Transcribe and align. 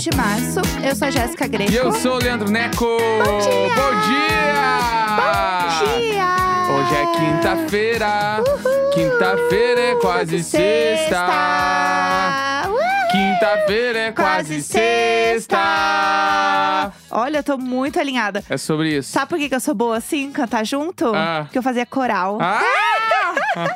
20 0.00 0.10
de 0.10 0.16
março. 0.16 0.60
Eu 0.82 0.96
sou 0.96 1.08
a 1.08 1.10
Jéssica 1.10 1.46
Greco. 1.46 1.70
E 1.70 1.76
eu 1.76 1.92
sou 1.92 2.14
o 2.14 2.18
Leandro 2.18 2.50
Neco. 2.50 2.86
Bom 2.86 3.38
dia! 3.38 3.74
Bom 3.74 3.92
dia! 4.08 4.70
Bom 5.16 5.84
dia! 5.84 6.30
Hoje 6.72 6.94
é 6.94 7.06
quinta-feira. 7.16 8.42
Quinta-feira 8.94 9.80
é 9.80 9.94
quase 9.96 10.42
sexta. 10.42 11.26
Uhul! 11.26 12.49
Quinta-feira 13.50 13.98
é 13.98 14.12
quase 14.12 14.62
sexta. 14.62 15.58
Olha, 17.10 17.38
eu 17.38 17.42
tô 17.42 17.58
muito 17.58 17.98
alinhada. 17.98 18.44
É 18.48 18.56
sobre 18.56 18.96
isso. 18.96 19.10
Sabe 19.12 19.28
por 19.28 19.38
que 19.38 19.48
que 19.48 19.54
eu 19.54 19.60
sou 19.60 19.74
boa 19.74 19.96
assim, 19.96 20.30
cantar 20.30 20.64
junto? 20.64 21.12
Ah. 21.14 21.40
Porque 21.44 21.58
eu 21.58 21.62
fazia 21.62 21.84
coral. 21.84 22.38
Ah! 22.40 22.60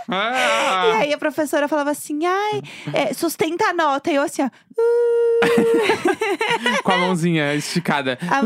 E 0.08 0.92
aí 1.02 1.12
a 1.12 1.18
professora 1.18 1.66
falava 1.68 1.90
assim, 1.90 2.20
ai, 2.24 2.62
é, 2.92 3.12
sustenta 3.12 3.64
a 3.66 3.72
nota. 3.72 4.10
E 4.10 4.14
eu 4.14 4.22
assim, 4.22 4.42
ó. 4.42 4.46
"Uh". 4.46 5.40
Com 6.82 6.92
a 6.92 6.96
mãozinha 6.98 7.54
esticada. 7.54 8.18
A- 8.22 8.42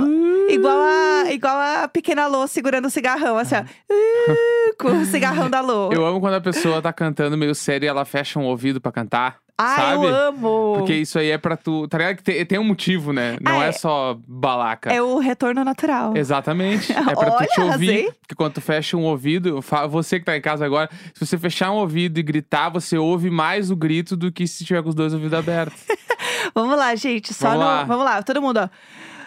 igual, 0.52 0.78
a, 0.78 1.24
igual 1.32 1.56
a 1.58 1.88
pequena 1.88 2.26
Lô 2.26 2.46
segurando 2.46 2.86
o 2.86 2.90
cigarrão, 2.90 3.36
assim, 3.38 3.56
ó. 3.56 3.60
"Uh", 3.62 4.74
com 4.78 4.88
o 5.00 5.04
cigarrão 5.06 5.48
da 5.50 5.60
Lô. 5.60 5.90
Eu 5.92 6.04
amo 6.06 6.20
quando 6.20 6.34
a 6.34 6.40
pessoa 6.40 6.80
tá 6.82 6.92
cantando 6.92 7.36
meio 7.36 7.54
sério 7.54 7.86
e 7.86 7.88
ela 7.88 8.04
fecha 8.04 8.38
um 8.38 8.44
ouvido 8.44 8.80
pra 8.80 8.90
cantar. 8.92 9.36
Ai, 9.60 9.76
sabe? 9.76 10.06
eu 10.06 10.14
amo. 10.14 10.74
Porque 10.78 10.94
isso 10.94 11.18
aí 11.18 11.30
é 11.30 11.36
pra 11.38 11.56
tu. 11.56 11.88
Tá 11.88 11.98
ligado? 11.98 12.16
Que 12.16 12.22
tem, 12.22 12.46
tem 12.46 12.58
um 12.60 12.64
motivo, 12.64 13.12
né? 13.12 13.36
Não 13.40 13.58
Ah, 13.60 13.64
é 13.64 13.68
é- 13.70 13.72
só 13.72 14.16
balaca. 14.26 14.92
É 14.92 15.02
o 15.02 15.18
retorno 15.18 15.64
natural. 15.64 16.16
Exatamente. 16.16 16.92
É 16.96 17.02
pra 17.14 17.30
tu 17.30 17.36
Olha, 17.38 17.46
te 17.46 17.60
ouvir. 17.60 17.70
arrasei. 17.70 18.12
Porque 18.20 18.34
quando 18.36 18.52
tu 18.54 18.60
fecha 18.60 18.96
um 18.96 19.04
ouvido, 19.04 19.60
você 19.90 20.18
que 20.20 20.24
tá 20.24 20.36
em 20.36 20.40
casa 20.40 20.64
agora, 20.64 20.88
se 21.12 21.26
você 21.26 21.36
fechar 21.36 21.70
um 21.72 21.76
ouvido 21.76 22.18
e 22.18 22.22
gritar, 22.22 22.68
você 22.68 22.96
ouve 22.96 23.30
mais 23.30 23.70
o 23.70 23.76
grito 23.76 24.16
do 24.16 24.30
que 24.30 24.46
se 24.46 24.64
tiver 24.64 24.82
com 24.82 24.88
os 24.90 24.94
dois 24.94 25.12
ouvidos 25.12 25.36
abertos. 25.36 25.80
Vamos 26.54 26.76
lá, 26.78 26.94
gente. 26.94 27.34
Só 27.34 27.48
Vamos 27.48 27.60
no. 27.64 27.66
lá. 27.66 27.84
Vamos 27.84 28.04
lá, 28.04 28.22
todo 28.22 28.40
mundo, 28.40 28.58
ó. 28.58 28.68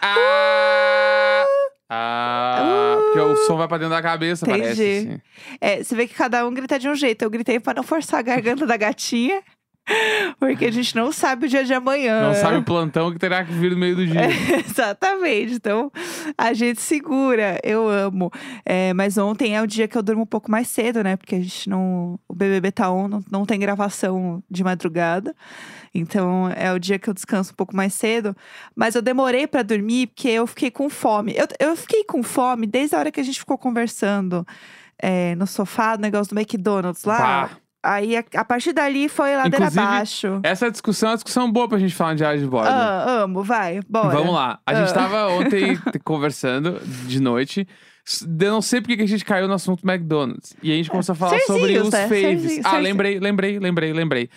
ah! 0.02 1.44
Ah! 1.94 2.98
Porque 3.04 3.20
o 3.20 3.36
som 3.46 3.58
vai 3.58 3.68
pra 3.68 3.78
dentro 3.78 3.94
da 3.94 4.02
cabeça, 4.02 4.46
Entendi. 4.46 4.62
parece. 4.62 4.98
Assim. 4.98 5.22
É, 5.60 5.84
você 5.84 5.94
vê 5.96 6.08
que 6.08 6.14
cada 6.14 6.48
um 6.48 6.54
grita 6.54 6.80
de 6.80 6.88
um 6.88 6.96
jeito. 6.96 7.22
Eu 7.24 7.30
gritei 7.30 7.60
pra 7.60 7.74
não 7.74 7.84
forçar 7.84 8.20
a 8.20 8.24
garganta 8.24 8.66
da 8.66 8.78
gatinha. 8.78 9.42
Porque 10.40 10.66
a 10.66 10.72
gente 10.72 10.96
não 10.96 11.12
sabe 11.12 11.46
o 11.46 11.50
dia 11.50 11.64
de 11.64 11.74
amanhã. 11.74 12.22
Não 12.22 12.34
sabe 12.36 12.58
o 12.58 12.64
plantão 12.64 13.12
que 13.12 13.20
terá 13.20 13.44
que 13.44 13.52
vir 13.52 13.72
no 13.72 13.78
meio 13.78 13.96
do 13.96 14.06
dia. 14.06 14.22
Exatamente. 14.66 15.54
Então, 15.54 15.92
a 16.38 16.54
gente 16.54 16.82
segura. 16.82 17.60
Eu 17.64 17.88
amo. 17.88 18.32
É, 18.66 18.94
mas 18.94 19.18
ontem 19.18 19.56
é 19.56 19.62
o 19.62 19.68
dia 19.68 19.88
que 19.88 19.98
eu 19.98 20.04
durmo 20.04 20.24
um 20.24 20.28
pouco 20.28 20.50
mais 20.50 20.68
cedo, 20.68 21.04
né? 21.04 21.16
Porque 21.16 21.36
a 21.36 21.40
gente 21.40 21.70
não. 21.70 22.20
O 22.28 22.34
BBB 22.34 22.72
tá 22.72 22.92
on, 22.92 23.08
não, 23.08 23.24
não 23.32 23.46
tem 23.46 23.60
gravação 23.60 24.44
de 24.50 24.64
madrugada. 24.64 25.36
Então, 25.94 26.50
é 26.56 26.72
o 26.72 26.80
dia 26.80 26.98
que 26.98 27.10
eu 27.10 27.14
descanso 27.14 27.52
um 27.52 27.56
pouco 27.56 27.76
mais 27.76 27.94
cedo. 27.94 28.36
Mas 28.76 28.96
eu 28.96 29.02
demorei 29.02 29.48
pra 29.48 29.62
dormir 29.62 30.08
porque 30.08 30.30
eu 30.30 30.48
fiquei 30.48 30.72
com 30.72 30.90
fome. 30.90 31.36
Eu, 31.36 31.48
eu 31.60 31.76
fiquei 31.76 32.04
com 32.04 32.24
fome 32.24 32.66
desde 32.66 32.96
a 32.96 33.00
hora 33.00 33.12
que 33.12 33.20
a 33.20 33.24
gente 33.24 33.40
ficou 33.40 33.58
conversando 33.58 34.46
é, 35.02 35.36
no 35.36 35.48
sofá, 35.48 35.96
no 35.96 36.02
negócio 36.02 36.34
do 36.34 36.40
McDonald's 36.40 37.04
lá. 37.04 37.48
Pá. 37.48 37.61
Aí, 37.84 38.16
a, 38.16 38.24
a 38.36 38.46
partir 38.46 38.74
dali, 38.74 39.10
foi 39.10 39.36
ladeira 39.36 39.58
Inclusive, 39.58 39.80
abaixo. 39.82 40.40
Essa 40.44 40.70
discussão 40.70 41.10
é 41.10 41.12
uma 41.12 41.16
discussão 41.18 41.52
boa 41.52 41.68
pra 41.68 41.80
gente 41.80 41.96
falar 41.96 42.12
de 42.14 42.18
diário 42.18 42.40
de 42.40 42.46
bordo. 42.48 42.70
Ah, 42.70 43.24
amo, 43.24 43.44
vai, 43.44 43.80
bora. 43.90 44.10
Vamos 44.10 44.34
lá. 44.36 44.60
A 44.66 44.74
gente 44.76 44.92
Ah. 44.92 44.94
tava 44.94 45.28
ontem 45.34 45.80
conversando 46.04 46.80
de 47.08 47.20
noite. 47.20 47.68
Eu 48.24 48.52
não 48.52 48.62
sei 48.62 48.82
porque 48.82 48.98
que 48.98 49.04
a 49.04 49.08
gente 49.08 49.24
caiu 49.26 49.48
no 49.48 49.54
assunto 49.54 49.88
McDonald's. 49.88 50.56
E 50.62 50.72
a 50.72 50.76
gente 50.76 50.90
começou 50.90 51.14
a 51.14 51.16
falar 51.16 51.40
sobre 51.42 51.78
os 51.80 51.90
né? 51.92 52.08
faves. 52.08 52.20
Serzinhos, 52.22 52.66
Ah, 52.66 52.70
serzinhos. 52.72 52.84
lembrei, 52.84 53.20
lembrei, 53.20 53.60
lembrei, 53.60 53.94
lembrei. 53.94 54.30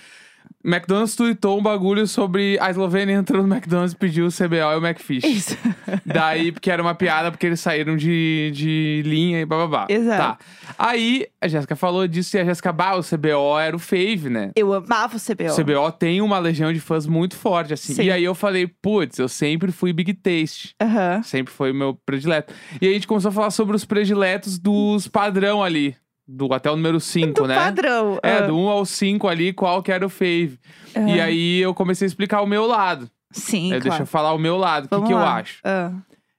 McDonald's 0.64 1.14
tweetou 1.14 1.58
um 1.58 1.62
bagulho 1.62 2.06
sobre 2.06 2.58
a 2.58 2.70
Eslovênia 2.70 3.12
entrou 3.14 3.46
no 3.46 3.54
McDonald's 3.54 3.92
e 3.92 3.96
pediu 3.96 4.26
o 4.26 4.30
CBO 4.30 4.54
e 4.54 4.76
o 4.76 4.86
McFish. 4.86 5.24
Isso. 5.24 5.58
Daí, 6.06 6.50
porque 6.50 6.70
era 6.70 6.80
uma 6.80 6.94
piada, 6.94 7.30
porque 7.30 7.46
eles 7.46 7.60
saíram 7.60 7.96
de, 7.96 8.50
de 8.54 9.02
linha 9.04 9.40
e 9.40 9.44
bababá. 9.44 9.86
Exato. 9.88 10.42
Tá. 10.42 10.74
Aí, 10.78 11.26
a 11.40 11.46
Jéssica 11.46 11.76
falou 11.76 12.08
disso 12.08 12.36
e 12.36 12.40
a 12.40 12.44
Jéssica, 12.44 12.72
bah, 12.72 12.96
o 12.96 13.02
CBO 13.02 13.58
era 13.58 13.76
o 13.76 13.78
fave, 13.78 14.30
né? 14.30 14.50
Eu 14.56 14.72
amava 14.72 15.16
o 15.16 15.20
CBO. 15.20 15.52
O 15.52 15.56
CBO 15.56 15.92
tem 15.92 16.22
uma 16.22 16.38
legião 16.38 16.72
de 16.72 16.80
fãs 16.80 17.06
muito 17.06 17.36
forte, 17.36 17.74
assim. 17.74 17.94
Sim. 17.94 18.04
E 18.04 18.10
aí 18.10 18.24
eu 18.24 18.34
falei, 18.34 18.66
putz, 18.66 19.18
eu 19.18 19.28
sempre 19.28 19.70
fui 19.70 19.92
Big 19.92 20.14
Taste. 20.14 20.74
Aham. 20.80 21.22
Sempre 21.22 21.52
foi 21.52 21.72
o 21.72 21.74
meu 21.74 21.94
predileto. 22.06 22.54
E 22.80 22.86
aí 22.86 22.92
a 22.92 22.94
gente 22.94 23.06
começou 23.06 23.28
a 23.28 23.32
falar 23.32 23.50
sobre 23.50 23.76
os 23.76 23.84
prediletos 23.84 24.58
dos 24.58 25.08
padrão 25.08 25.62
ali. 25.62 25.94
Do 26.26 26.52
até 26.54 26.70
o 26.70 26.76
número 26.76 26.98
5, 27.00 27.42
Do 27.42 27.46
né? 27.46 27.54
padrão. 27.54 28.18
É, 28.22 28.38
ah. 28.38 28.40
do 28.46 28.56
1 28.56 28.68
ao 28.68 28.84
5 28.86 29.28
ali, 29.28 29.52
qual 29.52 29.82
que 29.82 29.92
era 29.92 30.06
o 30.06 30.08
fave. 30.08 30.58
E 31.06 31.20
Ah. 31.20 31.24
aí 31.24 31.60
eu 31.60 31.74
comecei 31.74 32.06
a 32.06 32.08
explicar 32.08 32.40
o 32.40 32.46
meu 32.46 32.66
lado. 32.66 33.10
Sim, 33.30 33.66
É, 33.66 33.80
claro. 33.80 33.82
Deixa 33.82 34.02
eu 34.02 34.06
falar 34.06 34.32
o 34.32 34.38
meu 34.38 34.56
lado. 34.56 34.84
O 34.86 34.88
que, 34.88 34.94
Vamos 34.94 35.08
que 35.08 35.12
eu 35.14 35.18
lá. 35.18 35.36
acho? 35.36 35.58
Ah, 35.64 35.92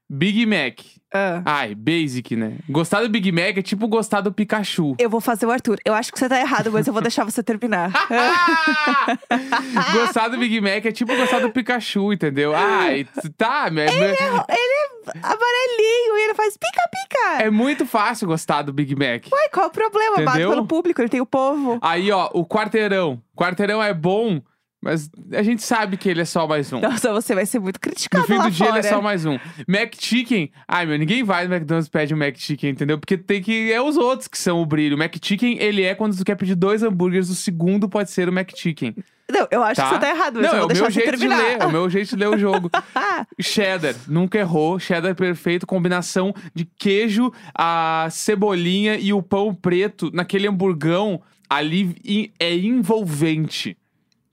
Big 0.10 0.46
Mac. 0.46 0.80
ah. 1.14 1.42
Ai, 1.46 1.74
basic, 1.76 2.36
né? 2.36 2.58
Gostar 2.70 3.02
do 3.02 3.10
Big 3.10 3.32
Mac 3.32 3.58
é 3.58 3.62
tipo 3.62 3.88
gostar 3.88 4.22
do 4.22 4.32
Pikachu. 4.32 4.96
Eu 5.00 5.10
vou 5.10 5.20
fazer 5.20 5.46
o 5.48 5.52
Arthur. 5.52 5.80
Eu 5.84 5.94
acho 5.96 6.12
que 6.12 6.20
você 6.20 6.30
tá 6.30 6.40
errado, 6.40 6.72
mas 6.72 6.86
eu 6.86 6.94
vou 6.94 7.02
deixar 7.02 7.24
você 7.24 7.42
terminar. 7.42 7.92
Gostar 9.94 10.28
do 10.30 10.38
Big 10.38 10.60
Mac 10.62 10.86
é 10.86 10.92
tipo 10.92 11.16
gostar 11.16 11.40
do 11.40 11.50
Pikachu, 11.52 12.14
entendeu? 12.14 12.54
Ai, 12.56 13.08
tá, 13.38 13.70
meu- 13.72 13.86
ele 13.86 14.16
é 14.16 14.28
amarelinho 15.22 16.18
e 16.18 16.24
ele 16.26 16.34
faz 16.34 16.58
pica-pica. 16.58 17.44
é 17.44 17.50
muito 17.50 17.86
fácil 17.86 18.28
gostar 18.28 18.62
do 18.64 18.74
Big 18.74 18.96
Mac. 18.96 19.26
Uai, 19.32 19.50
qual 19.50 19.68
o 19.68 19.72
problema? 19.72 20.22
Entendeu? 20.22 20.50
pelo 20.50 20.66
público, 20.66 21.02
ele 21.02 21.10
tem 21.10 21.22
o 21.22 21.26
povo. 21.26 21.78
Aí, 21.82 22.12
ó, 22.12 22.30
o 22.34 22.46
quarteirão. 22.46 23.22
Quarteirão 23.36 23.82
é 23.82 23.94
bom, 23.94 24.42
mas 24.86 25.10
a 25.34 25.42
gente 25.44 25.64
sabe 25.64 25.98
que 25.98 26.08
ele 26.08 26.22
é 26.22 26.26
só 26.26 26.48
mais 26.48 26.72
um. 26.72 26.80
Nossa, 26.80 27.12
você 27.12 27.34
vai 27.34 27.46
ser 27.46 27.60
muito 27.60 27.80
criticado 27.80 28.22
No 28.22 28.28
fim 28.28 28.40
do 28.42 28.52
dia, 28.52 28.68
fora. 28.68 28.80
ele 28.80 28.88
é 28.88 28.90
só 28.90 29.02
mais 29.02 29.26
um. 29.26 29.38
Mac 29.68 29.94
Chicken. 30.00 30.52
Ai, 30.68 30.86
meu, 30.86 30.98
ninguém 30.98 31.24
vai 31.24 31.48
no 31.48 31.54
McDonald's 31.54 31.88
e 31.88 31.92
pede 31.92 32.14
um 32.14 32.18
Mac 32.18 32.36
Chicken, 32.38 32.70
entendeu? 32.70 32.98
Porque 33.00 33.18
tem 33.18 33.42
que. 33.42 33.74
É 33.74 33.82
os 33.82 33.98
outros 33.98 34.28
que 34.28 34.38
são 34.38 34.62
o 34.62 34.66
brilho. 34.66 34.96
O 34.96 35.00
Mac 35.00 35.14
Chicken, 35.22 35.58
ele 35.60 35.82
é 35.84 35.96
quando 35.96 36.16
tu 36.16 36.24
quer 36.24 36.36
pedir 36.36 36.56
dois 36.56 36.84
hambúrgueres, 36.84 37.30
o 37.30 37.36
segundo 37.36 37.90
pode 37.90 38.12
ser 38.12 38.30
o 38.30 38.32
Mac 38.32 38.52
Chicken. 38.56 38.96
Não, 39.28 39.48
eu 39.50 39.64
acho 39.64 39.82
Tá? 39.82 39.88
que 39.90 39.96
você 39.96 40.00
tá 40.02 40.10
errado, 40.12 40.36
mas 40.36 40.44
Não, 40.44 40.50
eu 40.52 40.56
é 40.56 40.60
vou 40.60 40.66
o 40.66 40.68
deixar 40.68 40.82
meu 40.84 40.92
jeito 40.92 41.12
de 41.14 41.18
terminar. 41.18 41.38
ler. 41.44 41.58
É 41.60 41.66
o 41.66 41.72
meu 41.72 41.90
jeito 41.90 42.10
de 42.10 42.16
ler 42.16 42.30
o 42.30 42.38
jogo. 42.38 42.70
Cheddar, 43.42 43.96
nunca 44.08 44.38
errou. 44.38 44.78
Cheddar 44.78 45.16
perfeito, 45.16 45.66
combinação 45.66 46.32
de 46.54 46.64
queijo, 46.78 47.32
a 47.58 48.08
cebolinha 48.12 48.98
e 48.98 49.12
o 49.12 49.24
pão 49.24 49.52
preto 49.56 50.12
naquele 50.14 50.48
hamburgão 50.48 51.20
ali 51.50 52.32
é 52.40 52.56
envolvente. 52.56 53.76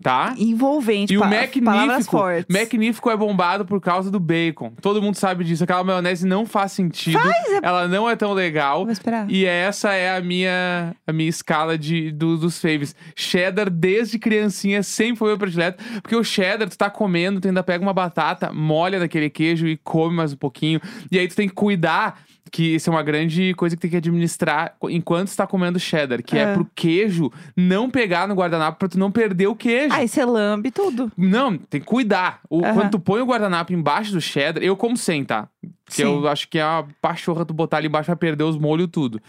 Tá? 0.03 0.35
Envolvente, 0.37 1.13
E 1.15 1.17
o 1.17 1.21
pa- 1.21 1.29
palavras 1.29 1.61
Magnífico, 1.63 2.11
fortes. 2.19 2.47
Magnífico 2.49 3.11
é 3.11 3.17
bombado 3.17 3.65
por 3.65 3.81
causa 3.81 4.11
do 4.11 4.19
bacon. 4.19 4.73
Todo 4.81 5.01
mundo 5.01 5.15
sabe 5.15 5.45
disso. 5.45 5.65
Aquela 5.65 5.85
maionese 5.85 6.27
não 6.27 6.45
faz 6.45 6.73
sentido. 6.73 7.19
Ela 7.63 7.87
não 7.87 8.09
é 8.11 8.17
tão 8.17 8.33
legal. 8.33 8.83
Vou 8.85 8.93
esperar. 8.93 9.31
E 9.31 9.45
essa 9.47 9.93
é 9.93 10.17
a 10.17 10.21
minha, 10.21 10.95
a 11.07 11.13
minha 11.13 11.29
escala 11.29 11.79
de, 11.79 12.11
do- 12.11 12.37
dos 12.37 12.61
faves. 12.61 12.95
Cheddar, 13.15 13.71
desde 13.71 14.19
criancinha, 14.19 14.83
sempre 14.83 15.17
foi 15.17 15.29
meu 15.29 15.39
predileto. 15.39 15.83
Porque 16.03 16.17
o 16.17 16.25
cheddar, 16.25 16.69
tu 16.69 16.77
tá 16.77 16.91
comendo, 16.91 17.41
tu 17.41 17.49
ainda 17.49 17.63
pega 17.63 17.83
uma 17.83 17.93
batata, 17.93 18.53
molha 18.53 18.99
naquele 18.99 19.31
queijo 19.31 19.67
e 19.67 19.77
come 19.77 20.17
mais 20.17 20.33
um 20.33 20.37
pouquinho. 20.37 20.81
E 21.11 21.19
aí 21.19 21.29
tu 21.29 21.37
tem 21.37 21.49
que 21.49 21.55
cuidar, 21.55 22.21
que 22.51 22.75
isso 22.75 22.91
é 22.91 22.93
uma 22.93 23.03
grande 23.03 23.55
coisa 23.55 23.75
que 23.77 23.81
tem 23.83 23.91
que 23.91 23.97
administrar 23.97 24.75
enquanto 24.91 25.31
tu 25.31 25.37
tá 25.37 25.47
comendo 25.47 25.79
cheddar. 25.79 26.23
Que 26.23 26.37
é, 26.37 26.43
É. 26.43 26.53
pro 26.55 26.69
queijo 26.75 27.31
não 27.57 27.89
pegar 27.91 28.27
no 28.29 28.35
guardanapo 28.35 28.79
pra 28.79 28.89
tu 28.89 28.99
não 28.99 29.11
perder 29.11 29.47
o 29.47 29.55
queijo. 29.57 29.95
Aí 29.95 30.07
você 30.09 30.25
lambe 30.25 30.71
tudo. 30.71 31.11
Não, 31.17 31.57
tem 31.57 31.81
que 31.81 31.87
cuidar. 31.87 32.41
O, 32.51 32.65
Aham. 32.65 32.75
Quando 32.75 32.91
tu 32.91 33.01
põe 33.01 33.21
o 33.21 33.27
guardanapo 33.27 33.73
embaixo 33.73 34.13
do 34.13 34.21
cheddar, 34.21 34.63
eu 34.63 34.77
como 34.77 34.97
sem, 34.97 35.25
tá? 35.25 35.49
Porque 35.85 36.03
Sim. 36.03 36.09
eu 36.11 36.27
acho 36.29 36.49
que 36.49 36.59
é 36.59 36.65
uma 36.65 36.87
pachorra 37.01 37.45
tu 37.45 37.53
botar 37.53 37.77
ali 37.79 37.87
embaixo 37.87 38.07
pra 38.07 38.17
perder 38.17 38.45
os 38.45 38.57
molhos 38.59 38.89
tudo. 38.91 39.21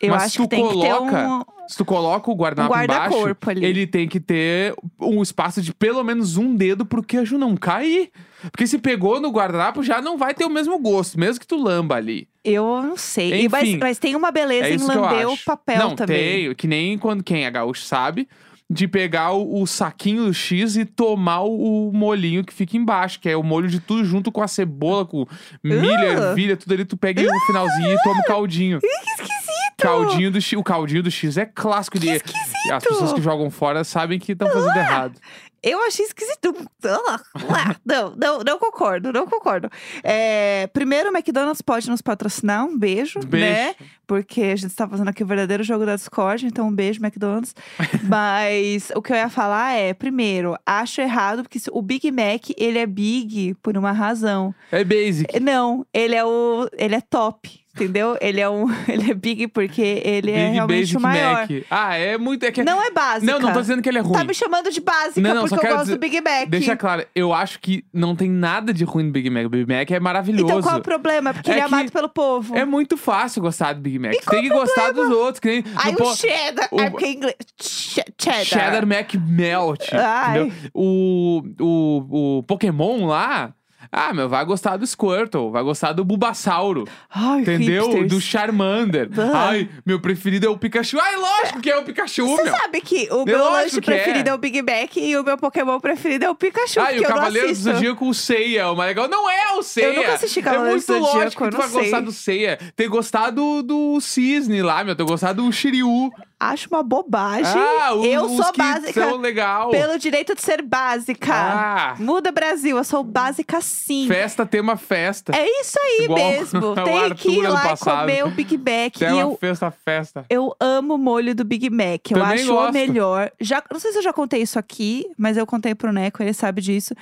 Eu 0.00 0.10
Mas 0.10 0.22
acho 0.24 0.30
se 0.32 0.36
tu 0.38 0.42
que 0.42 0.48
tem 0.48 0.68
que 0.68 0.80
ter 0.80 0.94
coloca- 0.94 1.28
um... 1.28 1.42
Se 1.66 1.76
tu 1.78 1.84
coloca 1.84 2.30
o 2.30 2.34
guardanapo 2.34 2.74
Um 2.74 2.82
embaixo, 2.82 3.00
guarda-corpo 3.00 3.50
ali. 3.50 3.64
ele 3.64 3.86
tem 3.86 4.06
que 4.06 4.20
ter 4.20 4.74
um 5.00 5.22
espaço 5.22 5.62
de 5.62 5.72
pelo 5.72 6.04
menos 6.04 6.36
um 6.36 6.54
dedo 6.54 6.84
pro 6.84 7.02
queijo 7.02 7.38
não 7.38 7.56
cair. 7.56 8.10
Porque 8.52 8.66
se 8.66 8.76
pegou 8.78 9.18
no 9.18 9.30
guardanapo, 9.30 9.82
já 9.82 10.02
não 10.02 10.18
vai 10.18 10.34
ter 10.34 10.44
o 10.44 10.50
mesmo 10.50 10.78
gosto, 10.78 11.18
mesmo 11.18 11.40
que 11.40 11.46
tu 11.46 11.56
lamba 11.56 11.94
ali. 11.94 12.28
Eu 12.44 12.82
não 12.82 12.98
sei. 12.98 13.44
E 13.44 13.48
mas, 13.48 13.62
Enfim. 13.66 13.78
mas 13.78 13.98
tem 13.98 14.14
uma 14.14 14.30
beleza 14.30 14.68
É 14.68 14.74
em 14.74 14.76
lamber 14.76 15.26
o 15.30 15.38
papel 15.38 15.78
não, 15.78 15.96
também. 15.96 16.44
tem. 16.48 16.54
Que 16.54 16.66
nem 16.66 16.98
quando 16.98 17.24
quem 17.24 17.46
é 17.46 17.50
gaúcho 17.50 17.82
sabe. 17.84 18.28
De 18.68 18.88
pegar 18.88 19.32
o, 19.32 19.60
o 19.62 19.66
saquinho 19.66 20.24
do 20.24 20.32
X 20.34 20.74
e 20.76 20.86
tomar 20.86 21.42
o, 21.42 21.88
o 21.88 21.92
molhinho 21.92 22.42
que 22.42 22.52
fica 22.52 22.76
embaixo, 22.78 23.20
que 23.20 23.28
é 23.28 23.36
o 23.36 23.42
molho 23.42 23.68
de 23.68 23.78
tudo 23.78 24.02
junto 24.06 24.32
com 24.32 24.42
a 24.42 24.48
cebola, 24.48 25.04
com 25.04 25.26
milho, 25.62 25.82
Uh! 25.86 26.22
ervilha, 26.30 26.56
tudo 26.56 26.72
ali. 26.72 26.84
Tu 26.84 26.96
pega 26.96 27.22
no 27.22 27.40
finalzinho 27.46 27.92
e 27.94 28.02
toma 28.02 28.20
o 28.20 28.24
caldinho. 28.24 28.78
Ih, 28.84 28.88
que 29.16 29.22
esquisito! 29.22 29.43
Caldinho 29.76 30.30
do 30.30 30.40
X. 30.40 30.58
O 30.58 30.62
caldinho 30.62 31.02
do 31.02 31.10
X 31.10 31.36
é 31.36 31.46
clássico. 31.46 31.98
Que 31.98 32.06
de... 32.06 32.10
esquisito. 32.10 32.72
As 32.72 32.84
pessoas 32.84 33.12
que 33.12 33.20
jogam 33.20 33.50
fora 33.50 33.84
sabem 33.84 34.18
que 34.18 34.32
estão 34.32 34.48
fazendo 34.48 34.76
errado. 34.76 35.20
Eu 35.64 35.82
achei 35.82 36.04
esquisito. 36.04 36.54
Ah, 36.84 37.20
ah, 37.34 37.76
Não, 37.86 38.14
não, 38.14 38.40
não 38.40 38.58
concordo, 38.58 39.10
não 39.10 39.26
concordo. 39.26 39.70
É, 40.02 40.66
primeiro, 40.74 41.08
o 41.10 41.16
McDonald's 41.16 41.62
pode 41.62 41.88
nos 41.88 42.02
patrocinar, 42.02 42.66
um 42.66 42.78
beijo, 42.78 43.18
Beijo. 43.20 43.46
né? 43.46 43.74
Porque 44.06 44.42
a 44.42 44.56
gente 44.56 44.66
está 44.66 44.86
fazendo 44.86 45.08
aqui 45.08 45.22
o 45.22 45.26
verdadeiro 45.26 45.62
jogo 45.62 45.86
da 45.86 45.96
Discord, 45.96 46.44
então 46.44 46.68
um 46.68 46.74
beijo, 46.74 47.00
McDonald's. 47.02 47.54
Mas 48.04 48.92
o 48.94 49.00
que 49.00 49.10
eu 49.14 49.16
ia 49.16 49.30
falar 49.30 49.72
é, 49.72 49.94
primeiro, 49.94 50.54
acho 50.66 51.00
errado, 51.00 51.42
porque 51.42 51.58
o 51.72 51.80
Big 51.80 52.10
Mac, 52.12 52.50
ele 52.58 52.78
é 52.78 52.84
big 52.86 53.54
por 53.62 53.74
uma 53.78 53.92
razão. 53.92 54.54
É 54.70 54.84
basic. 54.84 55.40
Não, 55.40 55.86
ele 55.94 56.14
é 56.14 56.24
o. 56.26 56.68
ele 56.76 56.94
é 56.94 57.00
top. 57.00 57.63
Entendeu? 57.74 58.16
Ele 58.20 58.40
é 58.40 58.48
um. 58.48 58.66
Ele 58.88 59.10
é 59.10 59.14
big 59.14 59.48
porque 59.48 59.82
ele 60.04 60.30
é 60.30 60.44
Big 60.44 60.52
realmente 60.54 60.96
o 60.96 61.00
maior. 61.00 61.40
Mac. 61.40 61.50
Ah, 61.68 61.96
é 61.96 62.16
muito. 62.16 62.44
É 62.44 62.52
que... 62.52 62.62
Não 62.62 62.80
é 62.80 62.90
básica. 62.92 63.32
não, 63.32 63.40
não 63.40 63.52
tô 63.52 63.60
dizendo 63.60 63.82
que 63.82 63.88
ele 63.88 63.98
é 63.98 64.00
ruim. 64.00 64.12
Tá 64.12 64.22
me 64.22 64.32
chamando 64.32 64.70
de 64.70 64.80
básica 64.80 65.20
Não, 65.20 65.34
não, 65.34 65.40
porque 65.42 65.48
só 65.48 65.56
eu 65.56 65.60
quero 65.60 65.72
gosto 65.74 65.84
dizer- 65.86 65.96
do 65.96 66.00
Big 66.00 66.20
Mac. 66.20 66.48
Deixa 66.48 66.76
claro, 66.76 67.04
eu 67.16 67.32
acho 67.34 67.58
que 67.58 67.84
não 67.92 68.14
tem 68.14 68.30
nada 68.30 68.72
de 68.72 68.84
ruim 68.84 69.04
no 69.06 69.10
Big 69.10 69.28
Mac. 69.28 69.46
O 69.46 69.48
Big 69.48 69.66
Mac 69.66 69.90
é 69.90 69.98
maravilhoso. 69.98 70.44
Então 70.44 70.62
qual 70.62 70.76
é 70.76 70.78
o 70.78 70.82
problema? 70.82 71.34
Porque 71.34 71.50
É 71.50 71.54
ele 71.54 71.60
é 71.62 71.68
que 71.68 71.74
amado 71.74 71.90
pelo 71.90 72.08
povo. 72.08 72.56
É 72.56 72.64
muito 72.64 72.96
fácil 72.96 73.42
gostar 73.42 73.72
do 73.72 73.80
Big 73.80 73.98
Mac. 73.98 74.12
Tem 74.30 74.42
que 74.42 74.48
gostar 74.50 74.92
dos 74.92 75.10
outros. 75.10 75.40
Que 75.40 75.48
nem, 75.48 75.64
Ai, 75.74 75.86
não 75.90 75.94
o 75.94 75.96
po- 75.96 76.14
cheddar. 76.16 76.68
o- 76.70 76.80
É 76.80 76.90
porque 76.90 77.06
em 77.06 77.14
inglês. 77.16 77.36
Che- 77.60 78.04
Cheddar. 78.16 78.44
Cheddar 78.44 78.86
Mac 78.86 79.14
Melt. 79.14 79.92
Ai. 79.92 80.40
entendeu? 80.42 80.70
O, 80.72 81.42
o, 81.60 82.38
o 82.38 82.42
Pokémon 82.44 83.06
lá. 83.06 83.52
Ah, 83.96 84.12
meu, 84.12 84.28
vai 84.28 84.44
gostar 84.44 84.76
do 84.76 84.84
Squirtle, 84.84 85.52
vai 85.52 85.62
gostar 85.62 85.92
do 85.92 86.04
Bulbasauro, 86.04 86.84
Ai, 87.14 87.42
entendeu? 87.42 87.84
hipsters. 87.86 88.08
Do 88.08 88.20
Charmander. 88.20 89.08
Ah. 89.16 89.50
Ai, 89.50 89.68
meu 89.86 90.00
preferido 90.00 90.46
é 90.46 90.48
o 90.48 90.58
Pikachu. 90.58 90.98
Ai, 91.00 91.14
lógico 91.16 91.60
que 91.60 91.70
é 91.70 91.76
o 91.76 91.84
Pikachu, 91.84 92.26
Você 92.26 92.42
meu. 92.42 92.52
sabe 92.56 92.80
que 92.80 93.08
o 93.12 93.20
Eu 93.20 93.24
meu 93.24 93.44
lanche 93.52 93.78
é. 93.78 93.80
preferido 93.80 94.28
é. 94.30 94.34
o 94.34 94.38
Big 94.38 94.60
Mac 94.62 94.96
e 94.96 95.16
o 95.16 95.22
meu 95.22 95.38
Pokémon 95.38 95.78
preferido 95.78 96.24
é 96.24 96.30
o 96.30 96.34
Pikachu. 96.34 96.80
Ah, 96.80 96.92
e 96.92 96.98
o 96.98 97.02
eu 97.04 97.08
Cavaleiro 97.08 97.48
do. 97.48 97.54
Zodíaco, 97.54 98.08
o 98.08 98.12
Seiya, 98.14 98.68
o 98.70 98.76
mais 98.76 98.88
legal. 98.88 99.06
Não 99.08 99.30
é 99.30 99.52
o 99.52 99.62
Seiya. 99.62 99.92
nunca 99.94 100.14
assisti 100.14 100.40
É 100.40 100.42
Cavaleiros 100.42 100.86
muito 100.88 101.00
do 101.00 101.06
Zodíaco, 101.06 101.18
lógico 101.24 101.42
que 101.42 101.46
eu 101.46 101.50
tu 101.50 101.54
não 101.54 101.60
vai 101.60 101.68
sei. 101.70 101.80
gostar 101.82 102.00
do 102.00 102.12
Seiya. 102.12 102.58
Ter 102.74 102.88
gostado 102.88 103.62
do 103.62 104.00
Cisne 104.00 104.60
lá, 104.60 104.82
meu. 104.82 104.96
Ter 104.96 105.04
gostado 105.04 105.42
do 105.44 105.52
Shiryu. 105.52 106.10
Acho 106.38 106.68
uma 106.68 106.82
bobagem. 106.82 107.60
Ah, 107.60 107.94
os, 107.94 108.04
eu 108.04 108.28
sou 108.28 108.52
básica 108.56 109.08
são 109.08 109.16
legal. 109.18 109.70
pelo 109.70 109.98
direito 109.98 110.34
de 110.34 110.42
ser 110.42 110.62
básica. 110.62 111.32
Ah, 111.32 111.94
Muda 111.98 112.32
Brasil, 112.32 112.76
eu 112.76 112.84
sou 112.84 113.02
básica 113.04 113.60
sim. 113.60 114.06
festa, 114.08 114.44
tema 114.44 114.76
festa. 114.76 115.32
É 115.34 115.46
isso 115.60 115.78
aí 115.82 116.04
Igual 116.04 116.18
mesmo. 116.18 116.74
Tem 116.84 117.14
que 117.14 117.30
ir 117.30 117.48
lá 117.48 117.72
e 117.72 117.78
comer 117.78 118.24
o 118.26 118.30
Big 118.30 118.58
Mac. 118.58 118.94
Tema, 118.98 119.20
eu 119.20 119.36
festa, 119.40 119.70
festa. 119.70 120.24
Eu 120.28 120.54
amo 120.60 120.94
o 120.94 120.98
molho 120.98 121.34
do 121.34 121.44
Big 121.44 121.70
Mac. 121.70 122.10
Eu 122.10 122.18
Também 122.18 122.34
acho 122.40 122.52
gosto. 122.52 122.70
o 122.70 122.72
melhor. 122.72 123.30
Já, 123.40 123.62
não 123.72 123.78
sei 123.78 123.92
se 123.92 123.98
eu 123.98 124.02
já 124.02 124.12
contei 124.12 124.42
isso 124.42 124.58
aqui, 124.58 125.06
mas 125.16 125.36
eu 125.36 125.46
contei 125.46 125.74
pro 125.74 125.92
Neco, 125.92 126.22
ele 126.22 126.34
sabe 126.34 126.60
disso. 126.60 126.94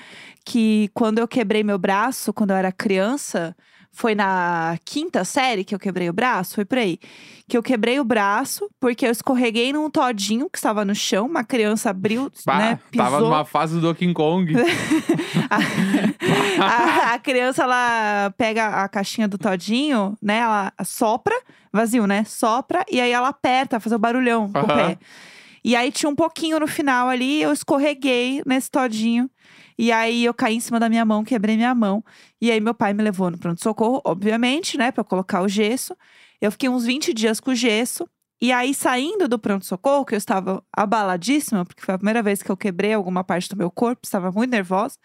Que 0.45 0.91
quando 0.93 1.19
eu 1.19 1.27
quebrei 1.27 1.63
meu 1.63 1.79
braço, 1.79 2.33
quando 2.33 2.51
eu 2.51 2.57
era 2.57 2.71
criança, 2.71 3.57
foi 3.93 4.15
na 4.15 4.79
quinta 4.85 5.23
série 5.25 5.65
que 5.65 5.75
eu 5.75 5.79
quebrei 5.79 6.09
o 6.09 6.13
braço, 6.13 6.55
foi 6.55 6.65
por 6.65 6.79
aí. 6.79 6.99
Que 7.47 7.59
eu 7.59 7.63
quebrei 7.63 8.01
o 8.01 8.05
braço 8.05 8.71
porque 8.81 9.07
eu 9.07 9.11
escorreguei 9.11 9.73
num 9.73 9.91
todinho 9.91 10.49
que 10.49 10.57
estava 10.57 10.85
no 10.85 10.95
chão. 10.95 11.27
Uma 11.27 11.45
criança 11.45 11.91
abriu, 11.91 12.33
Bah, 12.47 12.59
né? 12.59 12.79
Pisou. 12.91 13.05
tava 13.05 13.21
numa 13.21 13.45
fase 13.45 13.75
do 13.75 13.81
Donkey 13.83 14.13
Kong. 14.15 14.55
a, 16.59 17.15
a 17.15 17.19
criança, 17.19 17.65
ela 17.65 18.33
pega 18.37 18.83
a 18.83 18.89
caixinha 18.89 19.29
do 19.29 19.37
todinho, 19.39 20.17
né? 20.23 20.39
Ela 20.39 20.73
sopra, 20.85 21.35
vazio, 21.73 22.07
né? 22.07 22.25
Sopra 22.25 22.85
e 22.91 23.01
aí 23.01 23.11
ela 23.13 23.29
aperta, 23.29 23.79
fazer 23.81 23.97
o 23.97 23.99
barulhão 23.99 24.51
com 24.51 24.61
o 24.61 24.67
pé. 24.67 24.99
E 25.65 25.77
aí 25.77 25.93
tinha 25.93 26.11
um 26.11 26.15
pouquinho 26.17 26.59
no 26.59 26.67
final 26.67 27.09
ali, 27.09 27.41
eu 27.43 27.53
escorreguei 27.53 28.43
nesse 28.47 28.71
todinho. 28.71 29.31
E 29.79 29.91
aí 29.91 30.25
eu 30.25 30.35
caí 30.35 30.57
em 30.57 30.61
cima 30.61 30.79
da 30.79 30.89
minha 30.89 31.05
mão, 31.05 31.25
quebrei 31.25 31.57
minha 31.57 31.75
mão. 31.75 32.05
E 32.41 32.51
aí 32.51 32.61
meu 32.61 32.75
pai 32.75 32.93
me 32.93 33.03
levou 33.03 33.31
no 33.31 33.39
pronto-socorro, 33.39 34.01
obviamente, 34.05 34.77
né? 34.77 34.91
Pra 34.93 35.05
colocar 35.05 35.43
o 35.43 35.49
gesso. 35.49 35.97
Eu 36.41 36.51
fiquei 36.53 36.69
uns 36.69 36.85
20 36.85 37.13
dias 37.15 37.41
com 37.41 37.51
o 37.53 37.55
gesso. 37.55 38.09
E 38.41 38.51
aí, 38.51 38.75
saindo 38.75 39.29
do 39.29 39.39
pronto-socorro, 39.39 40.05
que 40.05 40.15
eu 40.15 40.19
estava 40.19 40.65
abaladíssima, 40.77 41.65
porque 41.65 41.81
foi 41.81 41.95
a 41.95 41.99
primeira 41.99 42.21
vez 42.25 42.43
que 42.43 42.51
eu 42.51 42.57
quebrei 42.57 42.93
alguma 42.93 43.23
parte 43.23 43.49
do 43.49 43.57
meu 43.57 43.71
corpo, 43.71 44.01
estava 44.03 44.33
muito 44.33 44.51
nervosa. 44.51 44.99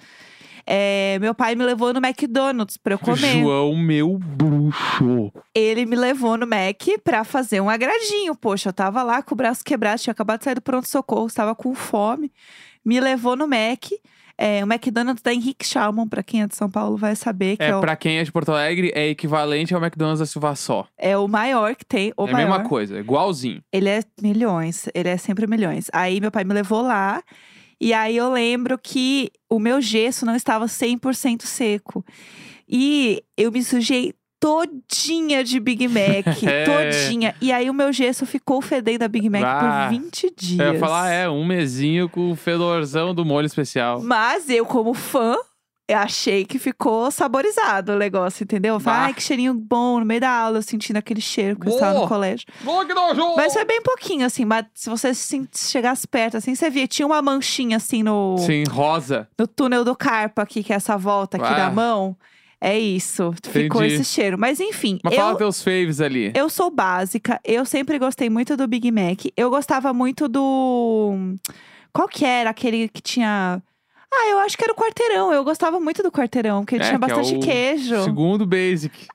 é, 0.66 1.18
meu 1.22 1.36
pai 1.36 1.54
me 1.56 1.64
levou 1.64 1.94
no 1.94 2.00
McDonald's 2.04 2.78
pra 2.78 2.96
eu 2.96 3.00
comer. 3.00 3.40
João, 3.40 3.76
meu 3.76 4.18
bruxo. 4.18 5.32
Ele 5.54 5.86
me 5.86 5.96
levou 5.96 6.36
no 6.36 6.48
Mac 6.48 6.82
pra 7.04 7.24
fazer 7.24 7.62
um 7.62 7.70
agradinho. 7.70 8.36
Poxa, 8.36 8.70
eu 8.70 8.74
tava 8.74 9.04
lá 9.04 9.22
com 9.22 9.36
o 9.36 9.38
braço 9.38 9.64
quebrado, 9.64 10.02
tinha 10.02 10.12
acabado 10.12 10.40
de 10.40 10.46
sair 10.46 10.56
do 10.56 10.62
pronto-socorro, 10.62 11.28
estava 11.28 11.54
com 11.54 11.76
fome. 11.76 12.32
Me 12.84 13.00
levou 13.00 13.36
no 13.36 13.48
Mac. 13.48 13.92
É, 14.38 14.64
o 14.64 14.68
McDonald's 14.72 15.22
da 15.24 15.34
Henrique 15.34 15.66
Schalman, 15.66 16.08
pra 16.08 16.22
quem 16.22 16.44
é 16.44 16.48
de 16.48 16.56
São 16.56 16.70
Paulo 16.70 16.96
vai 16.96 17.16
saber 17.16 17.58
que 17.58 17.64
é, 17.64 17.70
É, 17.70 17.76
o, 17.76 17.82
pra 17.82 17.96
quem 17.96 18.20
é 18.20 18.24
de 18.24 18.32
Porto 18.32 18.52
Alegre, 18.52 18.92
é 18.94 19.08
equivalente 19.08 19.74
ao 19.74 19.82
McDonald's 19.82 20.20
da 20.20 20.26
Silva 20.26 20.56
Só. 20.56 20.88
é 20.98 21.18
o 21.18 21.28
maior 21.28 21.76
que 21.76 21.84
tem. 21.86 22.14
O 22.16 22.26
é 22.28 22.30
a 22.30 22.34
maior. 22.34 22.50
mesma 22.50 22.64
coisa, 22.70 23.00
igualzinho. 23.00 23.64
Ele 23.74 23.90
é 23.90 24.02
milhões, 24.22 24.88
ele 24.94 25.10
é 25.10 25.18
sempre 25.18 25.48
milhões. 25.48 25.90
Aí 25.92 26.22
meu 26.22 26.30
pai 26.32 26.44
me 26.44 26.54
levou 26.54 26.82
lá. 26.82 27.24
E 27.80 27.94
aí 27.94 28.18
eu 28.18 28.32
lembro 28.32 28.78
que 28.78 29.32
o 29.50 29.60
meu 29.60 29.80
gesso 29.82 30.26
não 30.26 30.36
estava 30.36 30.66
100% 30.66 31.44
seco. 31.44 32.04
E 32.68 33.24
eu 33.38 33.52
me 33.52 33.64
sujei 33.64 34.14
todinha 34.40 35.44
de 35.44 35.60
Big 35.60 35.88
Mac, 35.88 36.26
É. 36.44 36.64
todinha. 36.66 37.36
E 37.42 37.52
aí 37.52 37.70
o 37.70 37.74
meu 37.74 37.92
gesso 37.92 38.26
ficou 38.26 38.62
fedendo 38.62 39.04
a 39.04 39.08
Big 39.08 39.30
Mac 39.30 39.44
Ah. 39.44 39.88
por 39.90 39.98
20 39.98 40.34
dias. 40.36 40.60
Eu 40.68 40.74
ia 40.74 40.80
falar, 40.80 41.10
é, 41.12 41.30
um 41.30 41.46
mesinho 41.46 42.10
com 42.10 42.32
o 42.32 42.36
fedorzão 42.36 43.14
do 43.14 43.26
molho 43.26 43.46
especial. 43.48 44.02
Mas 44.02 44.50
eu, 44.50 44.66
como 44.66 44.94
fã, 44.94 45.36
eu 45.90 45.98
achei 46.00 46.44
que 46.44 46.60
ficou 46.60 47.10
saborizado 47.10 47.94
o 47.94 47.98
negócio, 47.98 48.44
entendeu? 48.44 48.74
Eu 48.76 48.80
falei, 48.80 49.00
Bah. 49.00 49.06
ai, 49.08 49.14
que 49.14 49.24
cheirinho 49.24 49.54
bom 49.54 50.00
no 50.02 50.06
meio 50.06 50.20
da 50.20 50.30
aula, 50.30 50.58
eu 50.58 50.62
sentindo 50.62 50.98
aquele 50.98 51.22
cheiro 51.22 51.58
que 51.58 51.68
eu 51.68 51.74
estava 51.74 52.00
no 52.02 52.08
colégio. 52.08 52.46
Boa 52.62 52.86
que 52.86 52.94
nojo! 52.94 53.36
Mas 53.38 53.54
foi 53.54 53.64
bem 53.64 53.82
pouquinho, 53.82 54.26
assim. 54.26 54.44
Mas 54.44 54.66
se 54.74 54.90
você 54.90 55.14
se 55.14 55.48
chegasse 55.56 56.06
perto, 56.06 56.36
assim, 56.38 56.54
você 56.54 56.70
via, 56.70 56.86
tinha 56.88 57.06
uma 57.06 57.22
manchinha, 57.22 57.78
assim, 57.78 58.04
no, 58.04 58.38
Sim, 58.40 58.66
rosa. 58.70 59.30
no 59.40 59.48
túnel 59.48 59.86
do 59.86 59.96
carpo 59.96 60.42
aqui, 60.42 60.62
que 60.62 60.74
é 60.74 60.76
essa 60.76 60.98
volta 60.98 61.38
aqui 61.38 61.46
Ah. 61.54 61.56
da 61.68 61.72
mão. 61.72 62.18
É 62.60 62.78
isso. 62.78 63.34
Ficou 63.44 63.84
Entendi. 63.84 64.02
esse 64.02 64.06
cheiro. 64.06 64.38
Mas 64.38 64.60
enfim, 64.60 65.00
Mas 65.04 65.16
fala 65.16 65.34
eu, 65.34 65.38
teus 65.38 65.64
faves 65.64 66.02
ali. 66.02 66.32
eu 66.36 66.50
sou 66.50 66.72
básica. 66.72 67.40
Eu 67.44 67.66
sempre 67.66 68.00
gostei 68.00 68.30
muito 68.30 68.58
do 68.58 68.68
Big 68.68 68.92
Mac. 68.92 69.26
Eu 69.36 69.50
gostava 69.50 69.94
muito 69.94 70.28
do... 70.28 71.36
Qual 71.94 72.08
que 72.08 72.26
era 72.26 72.50
aquele 72.50 72.88
que 72.90 73.02
tinha... 73.02 73.62
Ah, 74.20 74.30
eu 74.30 74.40
acho 74.40 74.58
que 74.58 74.64
era 74.64 74.74
o 74.74 74.76
quarteirão. 74.76 75.32
Eu 75.34 75.44
gostava 75.44 75.80
muito 75.80 76.02
do 76.02 76.12
quarteirão, 76.12 76.64
porque 76.66 76.78
É, 76.78 76.80
tinha 76.80 76.96
é 76.96 76.98
bastante 76.98 77.36
o 77.36 77.40
queijo. 77.40 78.04
Segundo 78.04 78.46
basic. 78.46 79.08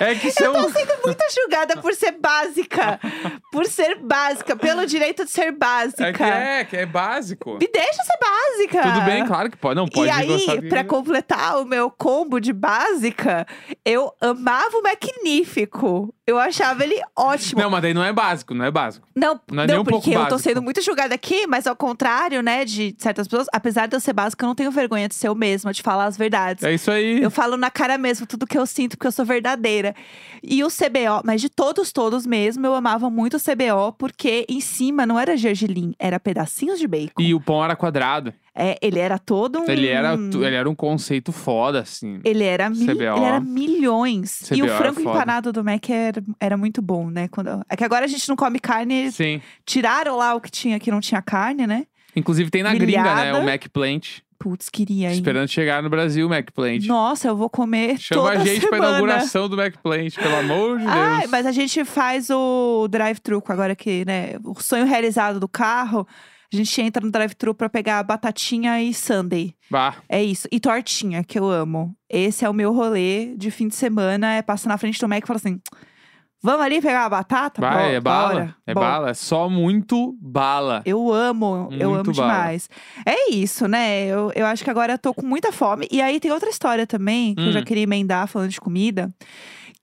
É 0.00 0.14
que 0.14 0.30
são... 0.30 0.54
Eu 0.54 0.62
tô 0.64 0.70
sendo 0.70 0.92
muito 1.04 1.22
julgada 1.34 1.76
por 1.78 1.92
ser 1.94 2.12
básica. 2.12 3.00
por 3.50 3.66
ser 3.66 3.96
básica. 3.96 4.54
Pelo 4.56 4.86
direito 4.86 5.24
de 5.24 5.30
ser 5.30 5.50
básica. 5.52 6.06
É 6.06 6.12
que 6.12 6.22
é, 6.22 6.64
que 6.64 6.76
é 6.76 6.86
básico. 6.86 7.58
Me 7.60 7.68
deixa 7.68 8.02
ser 8.04 8.18
básica. 8.20 8.82
Tudo 8.82 9.04
bem, 9.04 9.26
claro 9.26 9.50
que 9.50 9.56
pode. 9.56 9.74
Não, 9.76 9.86
pode 9.88 10.06
e 10.06 10.10
aí, 10.10 10.60
de- 10.60 10.68
pra 10.68 10.84
completar 10.84 11.60
o 11.60 11.64
meu 11.64 11.90
combo 11.90 12.40
de 12.40 12.52
básica, 12.52 13.46
eu 13.84 14.12
amava 14.20 14.76
o 14.78 14.82
Magnífico. 14.82 16.14
Eu 16.26 16.38
achava 16.38 16.84
ele 16.84 17.00
ótimo. 17.16 17.60
Não, 17.60 17.68
mas 17.70 17.82
daí 17.82 17.92
não 17.92 18.04
é 18.04 18.12
básico, 18.12 18.54
não 18.54 18.64
é 18.64 18.70
básico. 18.70 19.06
Não, 19.14 19.40
Não 19.50 19.64
é 19.64 19.66
um 19.66 19.84
pouco 19.84 19.90
porque 20.00 20.10
eu 20.10 20.20
tô 20.24 20.30
básico. 20.30 20.38
sendo 20.48 20.62
muito 20.62 20.80
julgada 20.80 21.14
aqui, 21.14 21.46
mas 21.48 21.66
ao 21.66 21.74
contrário, 21.74 22.40
né, 22.42 22.64
de 22.64 22.94
certas 22.98 23.26
pessoas, 23.26 23.48
apesar 23.52 23.88
de 23.92 23.96
eu 23.96 24.00
ser 24.00 24.12
básica, 24.12 24.44
eu 24.44 24.48
não 24.48 24.54
tenho 24.54 24.70
vergonha 24.70 25.08
de 25.08 25.14
ser 25.14 25.28
eu 25.28 25.34
mesma, 25.34 25.72
de 25.72 25.82
falar 25.82 26.06
as 26.06 26.16
verdades. 26.16 26.64
É 26.64 26.72
isso 26.72 26.90
aí. 26.90 27.22
Eu 27.22 27.30
falo 27.30 27.56
na 27.56 27.70
cara 27.70 27.98
mesmo 27.98 28.26
tudo 28.26 28.46
que 28.46 28.56
eu 28.56 28.66
sinto, 28.66 28.96
porque 28.96 29.06
eu 29.06 29.12
sou 29.12 29.24
verdadeira. 29.24 29.94
E 30.42 30.64
o 30.64 30.68
CBO, 30.68 31.22
mas 31.24 31.40
de 31.40 31.48
todos, 31.48 31.92
todos 31.92 32.26
mesmo, 32.26 32.66
eu 32.66 32.74
amava 32.74 33.08
muito 33.10 33.36
o 33.36 33.40
CBO, 33.40 33.92
porque 33.96 34.46
em 34.48 34.60
cima 34.60 35.06
não 35.06 35.18
era 35.18 35.36
gergelim, 35.36 35.94
era 35.98 36.18
pedacinhos 36.18 36.78
de 36.78 36.88
bacon. 36.88 37.20
E 37.20 37.34
o 37.34 37.40
pão 37.40 37.64
era 37.64 37.76
quadrado. 37.76 38.32
É, 38.54 38.76
ele 38.82 38.98
era 38.98 39.18
todo 39.18 39.60
um. 39.60 39.70
Ele, 39.70 39.88
era, 39.88 40.12
ele 40.12 40.54
era 40.54 40.68
um 40.68 40.74
conceito 40.74 41.32
foda, 41.32 41.80
assim. 41.80 42.20
Ele 42.22 42.44
era, 42.44 42.70
CBO. 42.70 43.16
ele 43.16 43.24
era 43.24 43.40
milhões. 43.40 44.42
e 44.42 44.56
CBO 44.56 44.62
o 44.62 44.66
era 44.66 44.76
frango 44.76 45.00
empanado 45.00 45.52
do 45.52 45.64
Mac 45.64 45.88
era, 45.88 46.22
era 46.38 46.56
muito 46.56 46.82
bom, 46.82 47.08
né? 47.08 47.28
Quando, 47.28 47.64
é 47.66 47.76
que 47.76 47.84
agora 47.84 48.04
a 48.04 48.08
gente 48.08 48.28
não 48.28 48.36
come 48.36 48.60
carne, 48.60 49.10
Sim. 49.10 49.40
tiraram 49.64 50.16
lá 50.16 50.34
o 50.34 50.40
que 50.40 50.50
tinha 50.50 50.78
que 50.78 50.90
não 50.90 51.00
tinha 51.00 51.22
carne, 51.22 51.66
né? 51.66 51.86
Inclusive 52.14 52.50
tem 52.50 52.62
na 52.62 52.74
gringa, 52.74 53.14
né? 53.14 53.32
O 53.34 53.44
Mac 53.44 53.66
Plant. 53.72 54.18
Putz, 54.38 54.68
queria, 54.68 55.08
hein? 55.08 55.14
Esperando 55.14 55.48
chegar 55.48 55.82
no 55.82 55.88
Brasil, 55.88 56.26
o 56.26 56.28
Mac 56.28 56.50
Plant. 56.52 56.84
Nossa, 56.86 57.28
eu 57.28 57.36
vou 57.36 57.48
comer 57.48 57.96
Chama 58.00 58.22
toda 58.22 58.40
a 58.40 58.44
gente 58.44 58.60
pra 58.66 58.70
semana. 58.76 58.88
inauguração 58.90 59.48
do 59.48 59.56
Mac 59.56 59.74
Plant, 59.80 60.16
pelo 60.16 60.34
amor 60.36 60.78
de 60.80 60.86
Ai, 60.86 61.20
Deus. 61.20 61.30
mas 61.30 61.46
a 61.46 61.52
gente 61.52 61.84
faz 61.84 62.28
o 62.28 62.88
drive-thru 62.88 63.40
agora 63.48 63.76
que, 63.76 64.04
né? 64.04 64.32
O 64.44 64.60
sonho 64.60 64.84
realizado 64.84 65.38
do 65.38 65.46
carro. 65.48 66.06
A 66.52 66.56
gente 66.56 66.82
entra 66.82 67.02
no 67.02 67.10
drive-thru 67.10 67.54
pra 67.54 67.68
pegar 67.68 68.02
batatinha 68.02 68.82
e 68.82 68.92
sundae. 68.92 69.54
Bah, 69.70 69.94
É 70.08 70.22
isso. 70.22 70.46
E 70.52 70.58
tortinha, 70.60 71.22
que 71.24 71.38
eu 71.38 71.48
amo. 71.48 71.96
Esse 72.10 72.44
é 72.44 72.50
o 72.50 72.52
meu 72.52 72.74
rolê 72.74 73.34
de 73.36 73.50
fim 73.50 73.68
de 73.68 73.74
semana. 73.76 74.34
É 74.34 74.42
passar 74.42 74.68
na 74.68 74.76
frente 74.76 74.98
do 75.00 75.08
Mac 75.08 75.22
e 75.22 75.26
falar 75.26 75.38
assim: 75.38 75.60
Vamos 76.42 76.60
ali 76.66 76.80
pegar 76.80 77.04
a 77.04 77.08
batata? 77.08 77.60
Vai, 77.60 77.94
é 77.94 78.00
bala. 78.00 78.32
bora. 78.32 78.56
É 78.66 78.74
Bom, 78.74 78.80
bala. 78.80 79.10
É 79.10 79.14
só 79.14 79.48
muito 79.48 80.16
bala. 80.20 80.82
Eu 80.84 81.12
amo, 81.12 81.68
eu 81.70 81.90
Muito 81.90 82.10
amo 82.10 82.16
bala. 82.16 82.32
demais. 82.32 82.68
É 83.06 83.30
isso, 83.30 83.68
né? 83.68 84.06
Eu, 84.06 84.32
eu 84.34 84.44
acho 84.46 84.64
que 84.64 84.70
agora 84.70 84.94
eu 84.94 84.98
tô 84.98 85.14
com 85.14 85.24
muita 85.24 85.52
fome. 85.52 85.86
E 85.90 86.02
aí 86.02 86.18
tem 86.18 86.32
outra 86.32 86.50
história 86.50 86.84
também, 86.86 87.34
que 87.36 87.42
eu 87.42 87.52
já 87.52 87.60
Hum. 87.60 87.64
queria 87.64 87.84
emendar 87.84 88.26
falando 88.26 88.50
de 88.50 88.60
comida. 88.60 89.12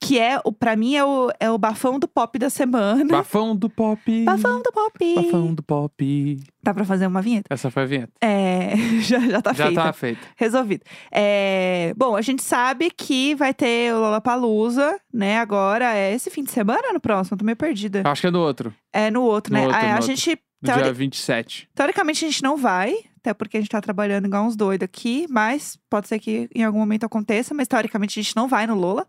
Que 0.02 0.18
é, 0.18 0.40
o, 0.46 0.52
pra 0.54 0.76
mim, 0.78 0.96
é 0.96 1.04
o, 1.04 1.30
é 1.42 1.52
o 1.52 1.58
bafão 1.58 2.00
do 2.00 2.08
pop 2.08 2.40
da 2.40 2.50
semana. 2.50 3.04
Bafão 3.06 3.54
do 3.56 3.70
pop. 3.70 4.24
Bafão 4.24 4.62
do 4.62 4.72
pop. 4.72 5.16
Bafão 5.16 5.54
do 5.54 5.62
pop. 5.62 6.40
Dá 6.64 6.74
pra 6.74 6.86
fazer 6.86 7.06
uma 7.06 7.22
vinheta? 7.22 7.54
Essa 7.54 7.70
foi 7.70 7.84
a 7.84 7.86
vinheta. 7.86 8.14
É, 8.22 8.76
já, 9.02 9.20
já 9.20 9.42
tá 9.42 9.52
Já 9.54 9.66
feita. 9.66 9.84
tá 9.84 9.94
feita. 9.94 10.22
Resolvido. 10.38 10.84
É, 11.12 11.94
bom, 11.98 12.16
a 12.16 12.22
gente 12.22 12.42
sabe 12.42 12.90
que 12.92 13.36
vai 13.36 13.54
ter 13.54 13.94
o 13.94 14.00
Lollapalooza, 14.00 14.98
né? 15.14 15.38
Agora, 15.40 15.94
é 15.94 16.14
esse 16.16 16.30
fim 16.30 16.44
de 16.44 16.52
semana 16.52 16.88
ou 16.88 16.94
no 16.94 17.00
próximo? 17.02 17.36
Eu 17.36 17.40
tô 17.40 17.46
meio 17.46 17.58
perdida. 17.58 18.02
Acho 18.06 18.22
que 18.22 18.28
é 18.28 18.32
no 18.32 18.40
outro. 18.40 18.74
É 18.94 19.12
no 19.12 19.24
outro, 19.24 19.54
No 19.54 19.60
né? 19.60 19.66
outro, 19.68 19.80
É, 19.82 19.84
no 19.84 19.90
a 19.92 19.96
outro. 19.96 20.08
gente, 20.08 20.40
teori- 20.64 20.84
dia 20.84 20.94
27. 20.94 21.70
teoricamente, 21.76 22.24
a 22.24 22.28
gente 22.30 22.42
não 22.42 22.56
vai, 22.56 22.96
até 23.18 23.34
porque 23.34 23.58
a 23.58 23.60
gente 23.60 23.70
tá 23.70 23.82
trabalhando 23.82 24.26
igual 24.28 24.46
uns 24.46 24.56
doidos 24.56 24.86
aqui, 24.86 25.28
mas 25.30 25.78
pode 25.90 26.08
ser 26.08 26.20
que 26.20 26.50
em 26.56 26.64
algum 26.64 26.80
momento 26.80 27.04
aconteça, 27.06 27.54
mas 27.54 27.68
teoricamente 27.68 28.18
a 28.18 28.24
gente 28.24 28.36
não 28.36 28.48
vai 28.48 28.66
no 28.66 28.76
Lola. 28.76 29.06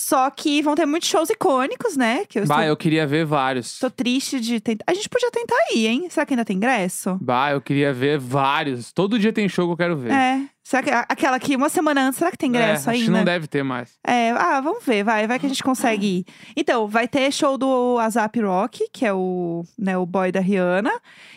Só 0.00 0.30
que 0.30 0.62
vão 0.62 0.76
ter 0.76 0.86
muitos 0.86 1.08
shows 1.08 1.28
icônicos, 1.28 1.96
né? 1.96 2.24
Que 2.28 2.38
eu 2.38 2.46
Bah, 2.46 2.54
estou, 2.58 2.68
eu 2.68 2.76
queria 2.76 3.04
ver 3.04 3.24
vários. 3.26 3.80
tô 3.80 3.90
triste 3.90 4.38
de 4.38 4.60
tentar. 4.60 4.84
A 4.86 4.94
gente 4.94 5.08
podia 5.08 5.28
tentar 5.28 5.56
ir, 5.74 5.88
hein? 5.88 6.06
Será 6.08 6.24
que 6.24 6.34
ainda 6.34 6.44
tem 6.44 6.54
ingresso? 6.56 7.18
Bah, 7.20 7.50
eu 7.50 7.60
queria 7.60 7.92
ver 7.92 8.16
vários. 8.16 8.92
Todo 8.92 9.18
dia 9.18 9.32
tem 9.32 9.48
show 9.48 9.66
que 9.66 9.72
eu 9.72 9.76
quero 9.76 9.96
ver. 9.96 10.12
É. 10.12 10.48
Será 10.68 10.82
que 10.82 10.90
aquela 10.90 11.40
que 11.40 11.56
uma 11.56 11.70
semana 11.70 12.06
antes, 12.06 12.18
será 12.18 12.30
que 12.30 12.36
tem 12.36 12.50
ingresso 12.50 12.90
É, 12.90 12.92
acho 12.92 13.00
que 13.00 13.06
ainda? 13.06 13.18
não 13.20 13.24
deve 13.24 13.46
ter 13.46 13.62
mais. 13.62 13.98
É, 14.06 14.32
ah, 14.32 14.60
vamos 14.60 14.84
ver, 14.84 15.02
vai, 15.02 15.26
vai 15.26 15.38
que 15.38 15.46
a 15.46 15.48
gente 15.48 15.62
consegue 15.62 16.06
ir. 16.18 16.24
Então, 16.54 16.86
vai 16.86 17.08
ter 17.08 17.32
show 17.32 17.56
do 17.56 17.98
Azap 17.98 18.38
Rock, 18.38 18.86
que 18.92 19.06
é 19.06 19.12
o, 19.14 19.64
né, 19.78 19.96
o 19.96 20.04
boy 20.04 20.30
da 20.30 20.40
Rihanna. 20.40 20.92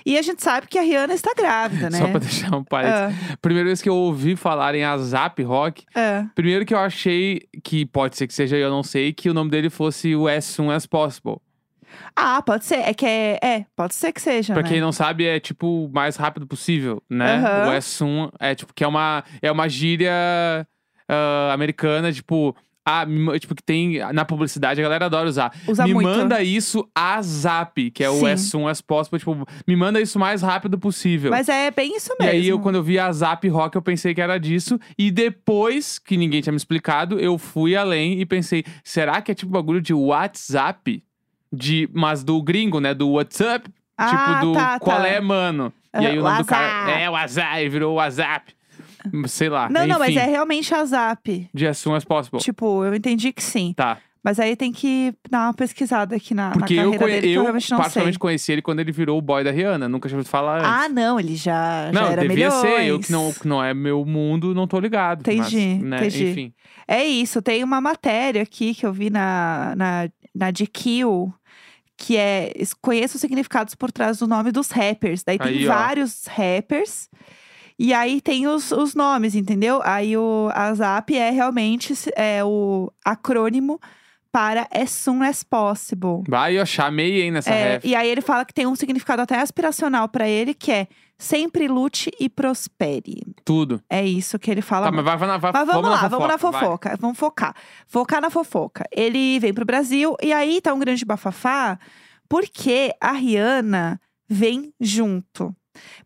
E 0.06 0.18
a 0.18 0.22
gente 0.22 0.44
sabe 0.44 0.68
que 0.68 0.78
a 0.78 0.82
Rihanna 0.82 1.14
está 1.14 1.34
grávida, 1.34 1.90
né? 1.90 2.00
Só 2.00 2.08
pra 2.10 2.20
deixar 2.20 2.54
um 2.54 2.62
parênteses. 2.62 3.32
Ah, 3.32 3.38
Primeira 3.42 3.70
vez 3.70 3.82
que 3.82 3.88
eu 3.88 3.96
ouvi 3.96 4.36
falar 4.36 4.76
em 4.76 4.84
Azap 4.84 5.42
Rock, 5.44 5.86
ah. 5.96 6.26
primeiro 6.36 6.66
que 6.66 6.74
eu 6.74 6.80
achei 6.80 7.48
que 7.64 7.86
pode 7.86 8.18
ser 8.18 8.28
que 8.28 8.34
seja 8.34 8.58
eu 8.58 8.70
não 8.70 8.84
sei, 8.84 9.14
que 9.14 9.30
o 9.30 9.34
nome 9.34 9.50
dele 9.50 9.70
fosse 9.70 10.14
o 10.14 10.28
As 10.28 10.44
Soon 10.44 10.72
As 10.72 10.86
Possible. 10.86 11.38
Ah, 12.16 12.42
pode 12.42 12.66
ser. 12.66 12.80
É 12.80 12.94
que 12.94 13.06
é. 13.06 13.40
É, 13.42 13.66
pode 13.76 13.96
ser 13.96 14.12
que 14.12 14.22
seja. 14.22 14.54
Pra 14.54 14.64
né? 14.64 14.70
quem 14.70 14.82
não 14.82 14.92
sabe, 14.92 15.26
é 15.26 15.40
tipo 15.40 15.86
o 15.86 15.92
mais 15.92 16.16
rápido 16.16 16.46
possível, 16.48 17.02
né? 17.10 17.38
Aham. 17.38 17.70
O 17.70 17.72
As 17.72 17.86
Soon 17.86 18.30
é 18.40 18.54
tipo 18.56 18.74
que 18.74 18.84
é 18.84 18.88
uma, 18.88 19.24
é 19.42 19.52
uma 19.52 19.68
gíria 19.70 20.12
ah, 21.08 21.52
americana, 21.54 22.12
tipo. 22.12 22.56
Ah, 22.84 23.06
tipo, 23.40 23.54
que 23.54 23.62
tem 23.62 24.00
na 24.12 24.26
publicidade, 24.26 24.80
a 24.80 24.84
galera 24.84 25.06
adora 25.06 25.30
usar. 25.30 25.54
Usa 25.68 25.86
me 25.86 25.94
muito. 25.94 26.10
manda 26.10 26.42
isso 26.42 26.84
a 26.96 27.22
zap, 27.22 27.92
que 27.92 28.04
é 28.04 28.10
o 28.10 28.16
Sim. 28.22 28.28
as 28.32 28.42
soon 28.42 28.68
as 28.68 28.82
possible. 28.82 29.20
Tipo, 29.20 29.48
me 29.68 29.76
manda 29.76 30.02
isso 30.02 30.18
o 30.18 30.20
mais 30.20 30.42
rápido 30.42 30.80
possível. 30.80 31.30
Mas 31.30 31.48
é 31.48 31.70
bem 31.70 31.96
isso 31.96 32.12
E 32.20 32.24
mesmo. 32.24 32.40
aí, 32.40 32.48
eu, 32.48 32.60
quando 32.60 32.76
eu 32.78 32.84
vi 32.84 32.98
a 32.98 33.12
Zap 33.12 33.48
Rock, 33.48 33.76
eu 33.76 33.84
pensei 33.84 34.16
que 34.16 34.22
era 34.22 34.40
disso. 34.40 34.80
E 34.98 35.12
depois, 35.12 36.00
que 36.00 36.18
ninguém 36.18 36.42
tinha 36.42 36.52
me 36.52 36.58
explicado, 36.58 37.20
eu 37.20 37.38
fui 37.38 37.76
além 37.76 38.20
e 38.20 38.26
pensei: 38.26 38.66
será 38.84 39.22
que 39.22 39.32
é 39.32 39.36
tipo 39.36 39.52
bagulho 39.52 39.80
de 39.80 39.94
WhatsApp? 39.94 41.04
De, 41.52 41.90
mas 41.94 42.24
do 42.24 42.42
gringo, 42.42 42.80
né? 42.80 42.94
Do 42.94 43.10
WhatsApp. 43.12 43.70
Ah, 43.98 44.08
tipo, 44.10 44.46
do 44.48 44.54
tá, 44.54 44.80
qual 44.80 45.02
tá. 45.02 45.08
é, 45.08 45.20
mano? 45.20 45.72
E 45.94 46.06
aí 46.06 46.18
o 46.18 46.24
nome 46.24 46.38
do 46.40 46.46
cara 46.46 46.66
WhatsApp. 46.86 47.02
é 47.02 47.10
WhatsApp, 47.10 47.70
virou 47.70 47.96
WhatsApp. 47.96 48.54
Sei 49.28 49.50
lá. 49.50 49.68
Não, 49.70 49.86
não, 49.88 50.00
mas 50.00 50.10
enfim, 50.10 50.20
é 50.20 50.26
realmente 50.26 50.74
a 50.74 50.86
Zap. 50.86 51.50
De 51.54 51.68
as 51.68 51.78
soon 51.78 51.96
as 51.96 52.06
possible. 52.06 52.40
Tipo, 52.40 52.86
eu 52.86 52.94
entendi 52.96 53.34
que 53.34 53.44
sim. 53.44 53.74
Tá. 53.76 53.98
Mas 54.24 54.40
aí 54.40 54.56
tem 54.56 54.72
que 54.72 55.12
dar 55.32 55.48
uma 55.48 55.54
pesquisada 55.56 56.16
aqui 56.16 56.36
na, 56.36 56.52
Porque 56.52 56.76
na 56.76 56.84
eu, 56.84 56.92
carreira 56.92 57.06
conhe- 57.06 57.22
dele, 57.22 57.34
que 57.34 57.40
eu 57.40 57.44
eu 57.46 57.54
não 57.54 57.60
sei. 57.60 57.76
particularmente 57.76 58.20
conheci 58.20 58.52
ele 58.52 58.62
quando 58.62 58.80
ele 58.80 58.92
virou 58.92 59.18
o 59.18 59.22
boy 59.22 59.44
da 59.44 59.50
Rihanna. 59.50 59.90
Nunca 59.90 60.08
tinha 60.08 60.18
ouvido 60.20 60.30
falar 60.30 60.60
antes. 60.60 60.70
Ah, 60.70 60.88
não, 60.88 61.20
ele 61.20 61.36
já, 61.36 61.92
já 61.92 61.92
não, 61.92 62.08
era 62.12 62.22
devia 62.22 62.36
milhões. 62.50 62.62
ser. 62.62 62.84
Eu 62.86 63.00
que 63.00 63.12
não, 63.12 63.34
que 63.34 63.48
não 63.48 63.64
é 63.64 63.74
meu 63.74 64.06
mundo, 64.06 64.54
não 64.54 64.68
tô 64.68 64.80
ligado. 64.80 65.22
Entendi, 65.22 65.80
mas, 65.80 65.84
né, 65.84 65.98
entendi. 65.98 66.30
Enfim. 66.30 66.54
É 66.88 67.04
isso, 67.04 67.42
tem 67.42 67.64
uma 67.64 67.82
matéria 67.82 68.44
aqui 68.44 68.76
que 68.76 68.86
eu 68.86 68.94
vi 68.94 69.10
na, 69.10 69.74
na, 69.76 70.08
na 70.36 70.52
GQ, 70.52 71.32
que 72.04 72.18
é 72.18 72.52
conheça 72.82 73.16
os 73.16 73.22
significados 73.22 73.76
por 73.76 73.92
trás 73.92 74.18
do 74.18 74.26
nome 74.28 74.52
dos 74.52 74.72
rappers. 74.72 75.24
Daí 75.24 75.38
tem 75.38 75.48
Aí, 75.60 75.68
ó. 75.70 75.74
vários 75.74 76.26
rappers. 76.26 77.08
E 77.78 77.94
aí 77.94 78.20
tem 78.20 78.48
os, 78.48 78.72
os 78.72 78.96
nomes, 78.96 79.36
entendeu? 79.36 79.80
Aí 79.84 80.18
o 80.18 80.50
a 80.54 80.74
ZAP 80.74 81.12
é 81.16 81.30
realmente 81.30 81.94
é 82.16 82.44
o 82.44 82.92
acrônimo 83.06 83.80
para 84.32 84.68
as 84.72 84.90
soon 84.90 85.22
as 85.22 85.44
possible. 85.44 86.24
Vai, 86.28 86.58
eu 86.58 86.66
chamei, 86.66 87.22
hein, 87.22 87.32
nessa 87.32 87.52
É, 87.52 87.74
ref. 87.74 87.86
e 87.86 87.94
aí 87.96 88.10
ele 88.10 88.22
fala 88.22 88.46
que 88.46 88.54
tem 88.54 88.66
um 88.66 88.76
significado 88.76 89.22
até 89.22 89.38
aspiracional 89.40 90.08
para 90.10 90.28
ele, 90.28 90.54
que 90.56 90.72
é 90.72 90.88
sempre 91.22 91.68
lute 91.68 92.12
e 92.20 92.28
prospere. 92.28 93.22
Tudo. 93.46 93.82
É 93.90 94.04
isso 94.06 94.40
que 94.40 94.50
ele 94.50 94.62
fala. 94.62 94.88
Tá, 94.88 94.92
mas 94.92 95.06
vai, 95.06 95.18
vai, 95.18 95.28
na- 95.28 95.38
vai, 95.38 95.52
Mas 95.54 95.68
vamos, 95.68 95.90
lá, 95.90 96.08
vamos 96.08 96.28
na 96.28 96.36
vai. 96.38 96.52
fofoca. 96.52 96.98
Vamos 97.00 97.18
focar. 97.18 97.56
Focar 97.88 98.20
na 98.22 98.30
fofoca. 98.30 98.84
Ele 98.92 99.40
vem 99.40 99.54
pro 99.54 99.64
Brasil 99.66 100.16
e 100.22 100.34
aí 100.34 100.60
tá 100.60 100.74
um 100.74 100.80
grande 100.80 101.06
bafafá 101.06 101.78
porque 102.28 102.94
a 103.00 103.12
Rihanna 103.12 104.00
vem 104.28 104.74
junto. 104.80 105.56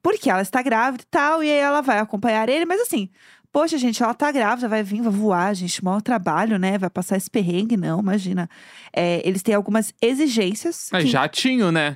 Porque 0.02 0.30
ela 0.30 0.42
está 0.42 0.62
grávida 0.62 1.04
e 1.04 1.08
tal, 1.10 1.44
e 1.44 1.50
aí 1.50 1.58
ela 1.58 1.82
vai 1.82 2.00
acompanhar 2.00 2.48
ele, 2.50 2.66
mas 2.66 2.82
assim. 2.82 3.10
Poxa, 3.52 3.78
gente, 3.78 4.04
ela 4.04 4.14
tá 4.14 4.30
grávida, 4.34 4.68
vai 4.68 4.84
vir, 4.84 5.02
vai 5.02 5.12
voar, 5.14 5.54
gente, 5.56 5.82
maior 5.82 6.02
trabalho, 6.02 6.60
né? 6.60 6.78
Vai 6.78 6.90
passar 6.90 7.16
esse 7.16 7.30
perrengue, 7.32 7.78
não, 7.78 8.02
imagina. 8.02 8.50
É, 8.94 9.26
eles 9.26 9.42
têm 9.42 9.56
algumas 9.56 9.94
exigências. 10.02 10.90
Mas 10.92 11.06
que- 11.06 11.10
jatinho, 11.10 11.72
né? 11.72 11.96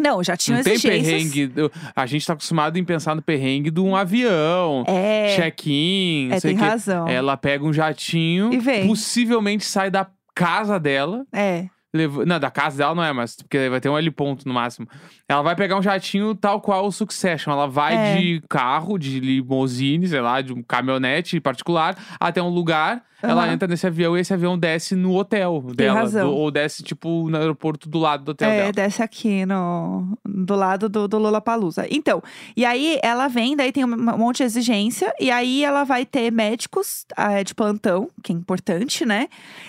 Não, 0.00 0.22
já 0.24 0.36
tinham 0.36 0.56
Não 0.58 0.64
tem 0.64 0.80
perrengue. 0.80 1.46
do- 1.46 1.70
A 1.94 2.06
gente 2.06 2.26
tá 2.26 2.32
acostumado 2.32 2.78
em 2.78 2.84
pensar 2.84 3.14
no 3.14 3.22
perrengue 3.22 3.70
de 3.70 3.80
um 3.80 3.94
avião, 3.94 4.84
É, 4.88 5.36
check-in, 5.36 6.30
é 6.32 6.40
sei 6.40 6.50
tem 6.52 6.56
o 6.58 6.62
quê. 6.62 6.68
razão. 6.68 7.06
Ela 7.08 7.36
pega 7.36 7.64
um 7.64 7.72
jatinho, 7.72 8.52
E 8.52 8.58
vem. 8.58 8.86
possivelmente 8.86 9.64
sai 9.64 9.90
da 9.90 10.06
casa 10.34 10.80
dela. 10.80 11.24
É, 11.32 11.66
leva- 11.92 12.24
Não, 12.24 12.38
da 12.38 12.50
casa 12.50 12.78
dela 12.78 12.94
não 12.94 13.02
é, 13.04 13.12
mas 13.12 13.36
porque 13.36 13.68
vai 13.68 13.80
ter 13.80 13.88
um 13.88 13.98
heliponto 13.98 14.46
no 14.46 14.54
máximo. 14.54 14.86
Ela 15.28 15.42
vai 15.42 15.54
pegar 15.56 15.76
um 15.76 15.82
jatinho 15.82 16.34
tal 16.34 16.60
qual 16.60 16.86
o 16.86 16.92
Succession. 16.92 17.52
Ela 17.52 17.66
vai 17.66 17.94
É. 17.96 18.16
de 18.16 18.42
carro, 18.48 18.98
de 18.98 19.18
limousine, 19.20 20.06
sei 20.06 20.20
lá, 20.20 20.40
de 20.40 20.52
um 20.52 20.62
caminhonete 20.62 21.40
particular, 21.40 21.96
até 22.18 22.42
um 22.42 22.48
lugar. 22.48 23.02
Ela 23.22 23.44
Aham. 23.44 23.52
entra 23.52 23.68
nesse 23.68 23.86
avião 23.86 24.16
e 24.16 24.20
esse 24.20 24.32
avião 24.32 24.58
desce 24.58 24.96
no 24.96 25.14
hotel 25.14 25.60
dela. 25.76 25.98
razão. 26.00 26.30
do- 26.30 26.34
ou 26.36 26.50
desce, 26.50 26.82
tipo, 26.82 27.28
no 27.28 27.36
aeroporto 27.36 27.86
do 27.86 27.98
lado 27.98 28.24
do 28.24 28.30
hotel 28.30 28.48
é, 28.48 28.56
dela. 28.60 28.72
desce 28.72 29.02
aqui 29.02 29.44
no, 29.44 30.16
do 30.44 30.54
lado 30.54 30.88
do, 30.88 31.06
do 31.06 31.18
Lollapalooza. 31.18 31.86
Então, 31.90 32.22
e 32.56 32.64
aí 32.64 32.98
ela 33.02 33.28
vem, 33.28 33.56
daí 33.56 33.72
tem 33.72 33.84
um 33.84 33.96
monte 33.96 34.38
de 34.38 34.44
exigência, 34.44 35.12
e 35.20 35.30
aí 35.30 35.64
ela 35.64 35.84
vai 35.84 36.04
ter 36.04 36.30
médicos 36.30 37.04
ah, 37.16 37.42
de 37.42 37.54
plantão, 37.54 38.08
que 38.22 38.32
é 38.32 38.34
importante, 38.34 39.04
né? 39.04 39.28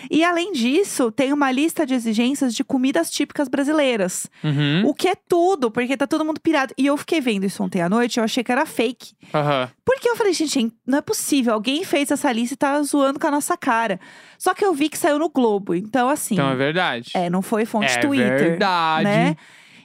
E 0.10 0.24
além 0.24 0.51
disso, 0.51 1.12
tem 1.12 1.34
uma 1.34 1.51
lista 1.51 1.86
de 1.86 1.94
exigências 1.94 2.54
de 2.54 2.63
comidas 2.63 3.10
típicas 3.10 3.48
brasileiras. 3.48 4.28
Uhum. 4.44 4.84
O 4.86 4.94
que 4.94 5.08
é 5.08 5.16
tudo, 5.16 5.70
porque 5.72 5.96
tá 5.98 6.08
todo 6.08 6.25
mundo 6.25 6.40
pirado. 6.40 6.74
E 6.78 6.86
eu 6.86 6.98
fiquei 6.98 7.22
vendo 7.22 7.46
isso 7.46 7.63
ontem 7.63 7.82
à 7.82 7.90
noite, 7.90 8.18
eu 8.18 8.24
achei 8.24 8.44
que 8.44 8.51
era 8.51 8.66
fake. 8.66 9.13
Aham. 9.34 9.70
Porque 9.86 10.10
eu 10.10 10.16
falei, 10.16 10.34
gente, 10.34 10.72
não 10.86 11.00
é 11.00 11.01
possível. 11.01 11.54
Alguém 11.54 11.84
fez 11.84 12.12
essa 12.12 12.32
lista 12.32 12.54
e 12.54 12.58
tá 12.58 12.82
zoando 12.82 13.20
com 13.20 13.28
a 13.28 13.32
nossa 13.32 13.58
cara. 13.58 14.00
Só 14.38 14.54
que 14.54 14.63
eu 14.63 14.74
vi 14.74 14.90
que 14.90 14.98
saiu 14.98 15.20
no 15.20 15.30
Globo. 15.30 15.75
Então, 15.75 16.10
assim. 16.10 16.36
Então 16.36 16.50
é 16.50 16.56
verdade. 16.56 17.12
É, 17.13 17.30
não 17.30 17.42
foi 17.42 17.66
fonte 17.66 17.92
é 17.92 17.98
Twitter. 18.00 18.38
verdade. 18.38 19.04
Né? 19.04 19.36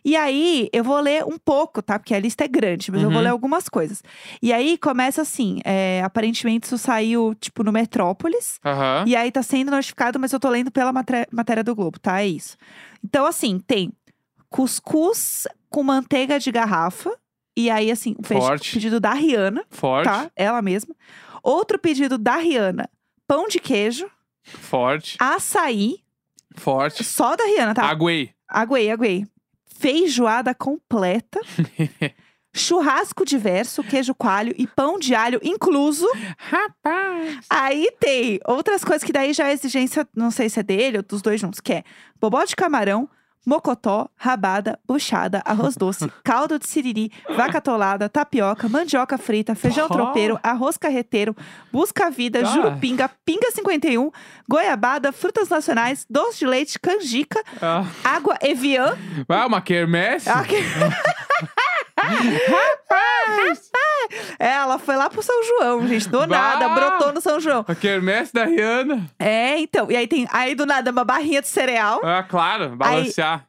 E 0.08 0.14
aí, 0.14 0.68
eu 0.72 0.84
vou 0.84 1.00
ler 1.00 1.24
um 1.24 1.36
pouco, 1.36 1.82
tá? 1.82 1.98
Porque 1.98 2.14
a 2.14 2.20
lista 2.20 2.44
é 2.44 2.48
grande, 2.48 2.92
mas 2.92 3.02
eu 3.02 3.08
vou 3.10 3.16
Uhum. 3.18 3.24
ler 3.24 3.30
algumas 3.30 3.68
coisas. 3.68 4.04
E 4.40 4.52
aí, 4.52 4.78
começa 4.78 5.20
assim: 5.22 5.58
é, 5.64 6.00
aparentemente, 6.04 6.64
isso 6.66 6.78
saiu, 6.78 7.34
tipo, 7.34 7.64
no 7.64 7.72
Metrópolis. 7.72 8.60
Aham. 8.64 9.02
E 9.04 9.16
aí, 9.16 9.32
tá 9.32 9.42
sendo 9.42 9.72
notificado, 9.72 10.20
mas 10.20 10.32
eu 10.32 10.38
tô 10.38 10.48
lendo 10.48 10.70
pela 10.70 10.92
matéria 10.92 11.64
do 11.64 11.74
Globo, 11.74 11.98
tá? 11.98 12.20
É 12.20 12.26
isso. 12.28 12.56
Então, 13.04 13.26
assim, 13.26 13.58
tem 13.58 13.92
cuscuz 14.48 15.46
com 15.68 15.82
manteiga 15.82 16.38
de 16.38 16.52
garrafa. 16.52 17.12
E 17.56 17.68
aí, 17.70 17.90
assim, 17.90 18.14
Forte. 18.22 18.74
pedido 18.74 19.00
da 19.00 19.12
Rihanna, 19.12 19.64
Forte. 19.70 20.04
tá? 20.04 20.30
Ela 20.36 20.62
mesma. 20.62 20.94
Outro 21.42 21.78
pedido 21.78 22.16
da 22.16 22.36
Rihanna: 22.36 22.88
pão 23.26 23.48
de 23.48 23.58
queijo, 23.58 24.08
Forte. 24.44 25.16
açaí, 25.18 25.96
Forte. 26.54 27.02
só 27.02 27.34
da 27.34 27.44
Rihanna, 27.44 27.74
tá? 27.74 27.84
Aguei. 27.90 28.30
Aguei, 28.48 28.90
aguei. 28.90 29.26
Feijoada 29.78 30.54
completa. 30.54 31.40
churrasco 32.56 33.24
diverso, 33.24 33.84
queijo 33.84 34.14
coalho 34.14 34.54
e 34.56 34.66
pão 34.66 34.98
de 34.98 35.14
alho 35.14 35.38
incluso. 35.42 36.06
Rapaz. 36.38 37.44
Aí 37.50 37.90
tem 38.00 38.40
outras 38.46 38.82
coisas 38.82 39.04
que 39.04 39.12
daí 39.12 39.32
já 39.32 39.48
é 39.48 39.52
exigência, 39.52 40.08
não 40.16 40.30
sei 40.30 40.48
se 40.48 40.60
é 40.60 40.62
dele 40.62 40.96
ou 40.98 41.02
dos 41.02 41.20
dois 41.20 41.40
juntos, 41.40 41.60
que 41.60 41.74
é 41.74 41.84
bobó 42.18 42.42
de 42.44 42.56
camarão, 42.56 43.08
mocotó, 43.46 44.10
rabada, 44.16 44.78
buchada, 44.86 45.40
arroz 45.44 45.76
doce, 45.76 46.10
caldo 46.24 46.58
de 46.58 46.66
siriri, 46.66 47.12
vaca 47.36 47.58
atolada, 47.58 48.08
tapioca, 48.08 48.68
mandioca 48.68 49.16
frita, 49.16 49.54
feijão 49.54 49.88
tropeiro, 49.88 50.38
arroz 50.42 50.76
carreteiro, 50.76 51.34
busca-vida, 51.72 52.40
Ah. 52.40 52.44
jurupinga, 52.44 53.08
pinga 53.24 53.48
51, 53.52 54.10
goiabada, 54.48 55.12
frutas 55.12 55.48
nacionais, 55.48 56.04
doce 56.10 56.40
de 56.40 56.46
leite, 56.46 56.78
canjica, 56.80 57.40
Ah, 57.62 57.84
água 58.02 58.36
Evian. 58.42 58.96
ah, 59.28 59.46
uma 59.46 59.60
quermesse? 59.62 60.28
Ah, 60.28 60.42
que- 60.42 60.56
É, 64.38 64.48
ela 64.52 64.78
foi 64.78 64.96
lá 64.96 65.10
pro 65.10 65.22
São 65.22 65.34
João, 65.44 65.86
gente. 65.88 66.08
Do 66.08 66.20
Bah! 66.20 66.26
nada, 66.26 66.68
brotou 66.68 67.12
no 67.12 67.20
São 67.20 67.40
João. 67.40 67.64
A 67.66 67.74
quermesse 67.74 68.32
da 68.32 68.44
Rihanna. 68.44 69.06
É, 69.18 69.58
então. 69.58 69.90
E 69.90 69.96
aí 69.96 70.06
tem, 70.06 70.26
aí 70.30 70.54
do 70.54 70.66
nada, 70.66 70.90
uma 70.90 71.04
barrinha 71.04 71.40
de 71.42 71.48
cereal. 71.48 72.00
Ah, 72.04 72.22
claro, 72.22 72.76
balancear. 72.76 73.46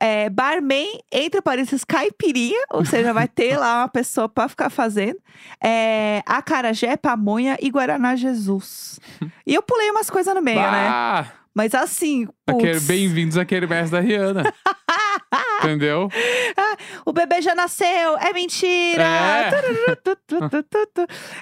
É, 0.00 0.30
barman, 0.30 0.98
entre 1.12 1.42
parênteses, 1.42 1.84
caipirinha. 1.84 2.64
Ou 2.70 2.84
seja, 2.84 3.12
vai 3.12 3.28
ter 3.28 3.56
lá 3.58 3.82
uma 3.82 3.88
pessoa 3.88 4.28
pra 4.28 4.48
ficar 4.48 4.70
fazendo. 4.70 5.18
É, 5.62 6.22
acarajé, 6.26 6.96
pamonha 6.96 7.56
e 7.60 7.70
Guaraná 7.70 8.16
Jesus. 8.16 8.98
E 9.46 9.54
eu 9.54 9.62
pulei 9.62 9.90
umas 9.90 10.08
coisas 10.08 10.34
no 10.34 10.40
meio, 10.40 10.60
né? 10.60 10.88
Bah, 10.88 11.26
Mas 11.54 11.74
assim, 11.74 12.26
Bem-vindos 12.86 13.36
à 13.36 13.44
quermesse 13.44 13.92
da 13.92 14.00
Rihanna. 14.00 14.42
Entendeu? 15.62 16.08
O 17.04 17.12
bebê 17.12 17.40
já 17.42 17.54
nasceu, 17.54 18.16
é 18.18 18.32
mentira! 18.32 19.02
É. 19.02 19.50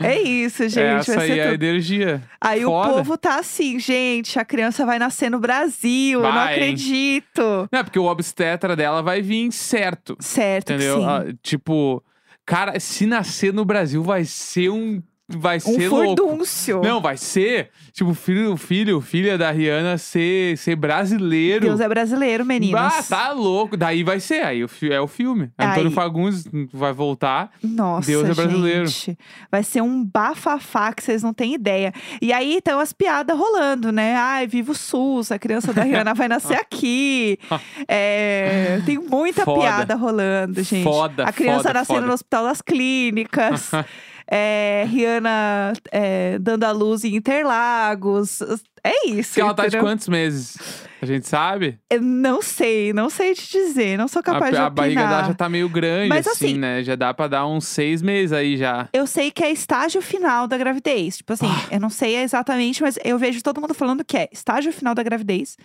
É 0.01 0.21
isso, 0.21 0.69
gente. 0.69 0.79
Essa 1.11 1.17
vai 1.17 1.31
aí 1.31 1.39
é 1.39 1.49
a 1.49 1.55
energia. 1.55 2.23
Aí 2.41 2.63
Foda. 2.63 2.89
o 2.91 2.95
povo 2.95 3.19
tá 3.19 3.39
assim, 3.39 3.79
gente, 3.79 4.39
a 4.39 4.45
criança 4.45 4.85
vai 4.87 4.99
nascer 4.99 5.31
no 5.31 5.39
Brasil, 5.39 6.21
eu 6.21 6.23
não 6.23 6.33
Vai, 6.33 6.55
hein? 6.55 6.63
acredito. 6.63 7.69
Não, 7.71 7.81
é 7.81 7.83
porque 7.83 7.99
o 7.99 8.05
obstetra 8.05 8.75
dela 8.77 9.03
vai 9.03 9.21
vir 9.23 9.51
certo. 9.53 10.17
Certo, 10.21 10.73
Entendeu? 10.73 11.05
Ah, 11.09 11.25
tipo, 11.43 12.03
cara, 12.47 12.79
se 12.81 13.07
nascer 13.07 13.53
no 13.53 13.65
Brasil 13.65 14.03
vai 14.03 14.25
ser 14.25 14.71
um. 14.71 15.03
Vai 15.31 15.59
um 15.59 15.61
ser 15.61 15.89
louco. 15.89 16.07
furdúncio. 16.17 16.81
Não, 16.83 17.03
vai 17.03 17.19
ser, 17.19 17.71
tipo, 17.93 18.11
o 18.11 18.15
filho, 18.15 18.55
o 18.55 18.57
filho, 18.57 19.01
filha 19.03 19.37
da 19.37 19.51
Rihanna 19.51 19.99
ser, 19.99 20.57
ser 20.57 20.75
brasileiro. 20.75 21.67
Deus 21.67 21.81
é 21.81 21.89
brasileiro, 21.89 22.47
meninos. 22.47 22.81
Bah, 22.81 23.03
tá 23.03 23.33
louco. 23.33 23.77
Daí 23.77 24.03
vai 24.03 24.21
ser, 24.21 24.43
aí 24.43 24.65
o 24.65 24.71
é 24.91 24.99
o 25.01 25.07
filme. 25.07 25.51
Aí. 25.59 25.67
Antônio 25.69 25.91
Fagundes 25.91 26.45
vai 26.73 26.95
voltar. 26.95 27.51
Nossa, 27.63 28.07
Deus 28.07 28.27
é 28.27 28.35
brasileiro. 28.35 28.87
gente. 28.87 29.19
Vai 29.51 29.63
ser 29.63 29.83
um 29.83 30.03
bafafá 30.03 30.95
que 30.95 31.03
vocês 31.03 31.23
não 31.23 31.35
têm 31.35 31.53
ideia. 31.53 31.93
E 32.23 32.33
aí, 32.33 32.55
então, 32.57 32.81
as 32.81 32.95
piadas 32.95 33.37
rolando, 33.37 33.93
né? 33.93 34.17
Ai, 34.17 34.47
viva 34.47 34.73
o 34.73 34.75
SUS, 34.75 35.31
a 35.31 35.39
criança 35.39 35.75
da 35.75 35.83
Rihanna 35.83 36.15
vai 36.15 36.29
nascer 36.29 36.57
aqui. 36.59 37.39
É, 37.87 38.81
tem 38.85 38.99
muita 38.99 39.45
Foda. 39.45 39.61
piada 39.61 39.95
rolando, 39.95 40.63
gente. 40.63 40.85
Foda, 40.85 41.25
a 41.25 41.33
criança 41.33 41.65
foda, 41.65 41.73
nascendo 41.75 41.99
foda. 42.01 42.07
no 42.07 42.13
Hospital 42.13 42.45
das 42.45 42.61
Clínicas. 42.63 43.71
é, 44.31 44.85
Rihanna 44.87 45.73
é, 45.91 46.39
dando 46.39 46.65
a 46.65 46.71
luz 46.71 47.05
em 47.05 47.17
Interlagos. 47.17 48.41
É 48.89 49.09
isso. 49.09 49.35
Que 49.35 49.41
ela 49.41 49.53
tá 49.55 49.63
de 49.65 49.69
entendeu? 49.69 49.85
quantos 49.87 50.09
meses? 50.09 50.57
A 51.01 51.07
gente 51.07 51.29
sabe? 51.29 51.79
Eu 51.89 52.01
não 52.03 52.43
sei, 52.43 52.93
não 52.93 53.09
sei 53.09 53.33
te 53.33 53.53
dizer. 53.53 53.97
Não 53.97 54.09
sou 54.09 54.21
capaz 54.21 54.47
a, 54.47 54.51
de 54.51 54.57
a 54.57 54.67
opinar. 54.67 54.75
barriga 54.75 55.07
dela 55.07 55.25
já 55.29 55.35
tá 55.35 55.49
meio 55.49 55.69
grande, 55.69 56.09
Mas, 56.09 56.27
assim, 56.27 56.47
assim- 56.47 56.59
né? 56.59 56.83
Já 56.83 56.97
dá 56.97 57.15
pra 57.15 57.29
dar 57.29 57.47
uns 57.47 57.67
seis 57.69 58.03
meses 58.03 58.33
aí 58.33 58.57
já. 58.57 58.89
Eu 58.93 59.07
sei 59.07 59.31
que 59.31 59.45
é 59.45 59.53
estágio 59.53 60.03
final 60.03 60.49
da 60.49 60.59
gravidez. 60.59 61.19
Tipo 61.19 61.35
assim, 61.35 61.47
Ah. 61.47 61.69
eu 61.71 61.79
não 61.81 61.91
sei 61.91 62.17
exatamente, 62.17 62.83
mas 62.83 62.99
eu 63.05 63.17
vejo 63.17 63.41
todo 63.43 63.61
mundo 63.61 63.75
falando 63.75 64.05
que 64.05 64.17
é 64.17 64.29
estágio 64.33 64.73
final 64.73 64.93
da 64.95 65.03
gravidez. 65.05 65.57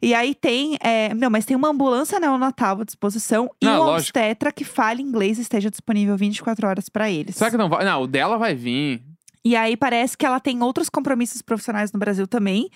E 0.00 0.14
aí 0.14 0.34
tem. 0.34 0.76
é, 0.80 1.12
não, 1.14 1.30
mas 1.30 1.44
tem 1.44 1.56
uma 1.56 1.68
ambulância 1.70 2.20
neonatal 2.20 2.80
à 2.80 2.84
disposição 2.84 3.50
e 3.60 3.64
Não, 3.66 3.72
um 3.74 3.78
lógico. 3.78 3.94
obstetra 4.16 4.52
que 4.52 4.64
fale 4.64 5.02
inglês 5.02 5.38
e 5.38 5.42
esteja 5.42 5.68
disponível 5.70 6.16
24 6.16 6.68
horas 6.68 6.88
pra 6.88 7.10
eles. 7.10 7.34
Será 7.34 7.50
que 7.50 7.56
não 7.56 7.68
vai? 7.68 7.84
Não, 7.84 8.02
o 8.02 8.06
dela 8.06 8.38
vai 8.38 8.54
vir. 8.54 9.02
E 9.46 9.54
aí 9.54 9.76
parece 9.76 10.18
que 10.18 10.26
ela 10.26 10.40
tem 10.40 10.60
outros 10.60 10.88
compromissos 10.88 11.40
profissionais 11.40 11.92
no 11.92 12.00
Brasil 12.00 12.26
também. 12.26 12.68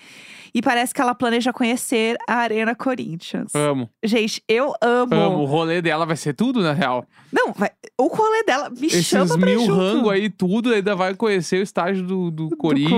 E 0.55 0.61
parece 0.61 0.93
que 0.93 1.01
ela 1.01 1.13
planeja 1.13 1.51
conhecer 1.51 2.15
a 2.25 2.35
Arena 2.35 2.73
Corinthians. 2.73 3.53
Amo. 3.53 3.89
Gente, 4.01 4.41
eu 4.47 4.73
amo. 4.81 5.13
Amo. 5.13 5.37
O 5.39 5.45
rolê 5.45 5.81
dela 5.81 6.05
vai 6.05 6.15
ser 6.15 6.33
tudo, 6.33 6.61
na 6.61 6.71
real. 6.71 7.05
Não, 7.29 7.51
vai, 7.51 7.71
o 7.99 8.07
rolê 8.07 8.43
dela 8.43 8.69
me 8.69 8.87
Esses 8.87 9.05
chama 9.05 9.37
pra 9.37 9.45
mil 9.45 9.59
junto. 9.59 9.73
rango 9.73 10.09
aí, 10.09 10.29
tudo, 10.29 10.73
ainda 10.73 10.95
vai 10.95 11.13
conhecer 11.13 11.59
o 11.59 11.63
estágio 11.63 12.03
do, 12.07 12.31
do, 12.31 12.55
Corinthians. 12.55 12.89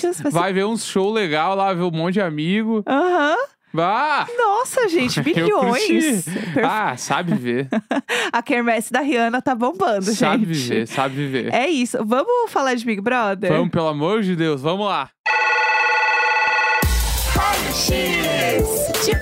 vai 0.20 0.32
ser- 0.32 0.38
vai 0.38 0.52
ver 0.52 0.66
uns 0.66 0.84
show 0.84 1.12
legal 1.12 1.54
lá, 1.54 1.72
ver 1.72 1.82
um 1.84 1.90
monte 1.92 2.14
de 2.14 2.20
amigo. 2.20 2.82
Aham. 2.84 3.36
Vá! 3.72 4.26
Nossa, 4.36 4.88
gente, 4.88 5.20
bilhões. 5.22 6.24
Perfe- 6.24 6.60
Ah, 6.64 6.96
sabe 6.96 7.34
ver. 7.34 7.68
A 8.32 8.42
quermesse 8.42 8.92
da 8.92 9.00
Rihanna 9.00 9.40
tá 9.40 9.54
bombando, 9.54 10.12
sabe 10.12 10.44
gente. 10.52 10.68
viver, 10.68 10.86
sabe 10.88 11.14
viver. 11.14 11.54
É 11.54 11.68
isso. 11.68 11.98
Vamos 12.04 12.50
falar 12.50 12.74
de 12.74 12.84
Big 12.84 13.00
Brother? 13.00 13.52
Vamos, 13.52 13.70
pelo 13.70 13.88
amor 13.88 14.22
de 14.22 14.34
Deus, 14.34 14.60
vamos 14.60 14.86
lá. 14.86 15.08
De 19.04 19.14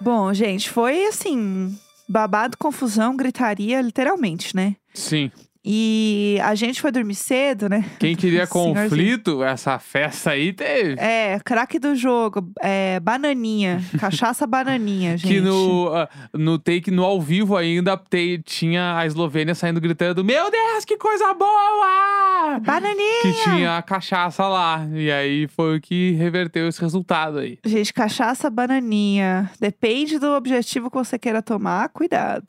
Bom, 0.00 0.32
gente, 0.32 0.70
foi 0.70 1.04
assim, 1.06 1.76
babado, 2.10 2.56
confusão, 2.58 3.16
gritaria, 3.16 3.80
literalmente, 3.80 4.54
né? 4.56 4.76
Sim. 4.92 5.30
E 5.62 6.38
a 6.42 6.54
gente 6.54 6.80
foi 6.80 6.90
dormir 6.90 7.14
cedo, 7.14 7.68
né? 7.68 7.84
Quem 7.98 8.16
queria 8.16 8.46
Senhorzinho. 8.48 8.74
conflito, 8.88 9.44
essa 9.44 9.78
festa 9.78 10.30
aí 10.30 10.54
teve. 10.54 10.98
É, 10.98 11.38
craque 11.44 11.78
do 11.78 11.94
jogo, 11.94 12.50
é, 12.62 12.98
bananinha, 12.98 13.82
cachaça 14.00 14.46
bananinha, 14.46 15.18
gente. 15.18 15.34
Que 15.34 15.38
no, 15.40 15.92
ah, 15.94 16.08
no 16.32 16.58
take, 16.58 16.90
no 16.90 17.04
ao 17.04 17.20
vivo 17.20 17.58
ainda, 17.58 17.94
te- 17.98 18.40
tinha 18.42 18.96
a 18.96 19.04
Eslovênia 19.06 19.54
saindo 19.54 19.82
gritando: 19.82 20.24
Meu 20.24 20.50
Deus, 20.50 20.86
que 20.86 20.96
coisa 20.96 21.34
boa! 21.34 22.29
Bananinha! 22.60 23.22
Que 23.22 23.32
tinha 23.44 23.76
a 23.78 23.82
cachaça 23.82 24.46
lá. 24.48 24.86
E 24.92 25.10
aí 25.10 25.46
foi 25.48 25.76
o 25.76 25.80
que 25.80 26.12
reverteu 26.12 26.68
esse 26.68 26.80
resultado 26.80 27.38
aí. 27.38 27.58
Gente, 27.64 27.92
cachaça, 27.92 28.48
bananinha. 28.50 29.50
Depende 29.60 30.18
do 30.18 30.28
objetivo 30.32 30.90
que 30.90 30.96
você 30.96 31.18
queira 31.18 31.42
tomar, 31.42 31.88
cuidado. 31.90 32.46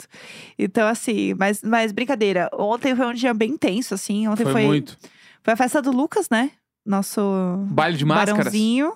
Então, 0.58 0.88
assim, 0.88 1.34
mas, 1.36 1.62
mas 1.64 1.92
brincadeira. 1.92 2.50
Ontem 2.54 2.96
foi 2.96 3.06
um 3.08 3.14
dia 3.14 3.34
bem 3.34 3.58
tenso, 3.58 3.94
assim. 3.94 4.28
Ontem 4.28 4.44
Foi, 4.44 4.54
foi, 4.54 4.66
muito. 4.66 4.98
foi 5.44 5.54
a 5.54 5.58
festa 5.58 5.82
do 5.82 5.92
Lucas, 5.92 6.30
né? 6.30 6.52
Nosso 6.86 7.22
Baile 7.70 7.98
de 7.98 8.06
máscaras. 8.06 8.38
barãozinho. 8.38 8.94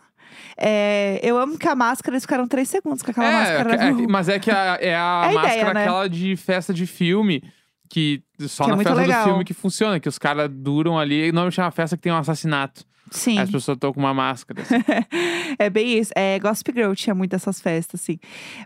É, 0.58 1.20
eu 1.22 1.38
amo 1.38 1.58
que 1.58 1.68
a 1.68 1.76
máscara, 1.76 2.14
eles 2.16 2.24
ficaram 2.24 2.48
três 2.48 2.70
segundos 2.70 3.02
com 3.02 3.12
aquela 3.12 3.28
É, 3.28 3.32
máscara. 3.32 3.76
é, 3.88 3.92
mas 4.08 4.30
é 4.30 4.40
que 4.40 4.50
a, 4.50 4.78
é 4.82 4.96
a 4.96 5.28
É 5.28 5.30
a 5.30 5.34
máscara 5.34 5.48
ideia, 5.56 5.74
né? 5.74 5.82
aquela 5.84 6.08
de 6.10 6.36
festa 6.36 6.74
de 6.74 6.86
filme. 6.88 7.44
Que 7.90 8.24
só 8.42 8.66
Que 8.66 8.70
é 8.70 8.72
na 8.72 8.76
muito 8.76 8.88
festa 8.88 9.02
legal. 9.02 9.24
do 9.24 9.30
filme 9.30 9.46
que 9.46 9.54
funciona, 9.54 10.00
que 10.00 10.10
os 10.10 10.18
caras 10.18 10.50
duram 10.52 10.98
ali. 10.98 11.32
Normalmente 11.32 11.60
é 11.60 11.64
uma 11.64 11.72
festa 11.72 11.96
que 11.96 12.04
tem 12.04 12.12
um 12.12 12.18
assassinato. 12.18 12.84
Sim. 13.12 13.38
Aí 13.38 13.44
As 13.44 13.52
pessoas 13.52 13.76
estão 13.76 13.94
com 13.94 14.00
uma 14.00 14.14
máscara. 14.14 14.62
assim. 14.62 14.76
é 15.60 15.70
bem 15.70 16.00
isso. 16.00 16.12
É, 16.16 16.40
Gossip 16.40 16.72
Girl 16.74 16.94
tinha 16.94 17.14
muito 17.14 17.32
dessas 17.32 17.62
festas, 17.62 18.02
assim. 18.02 18.18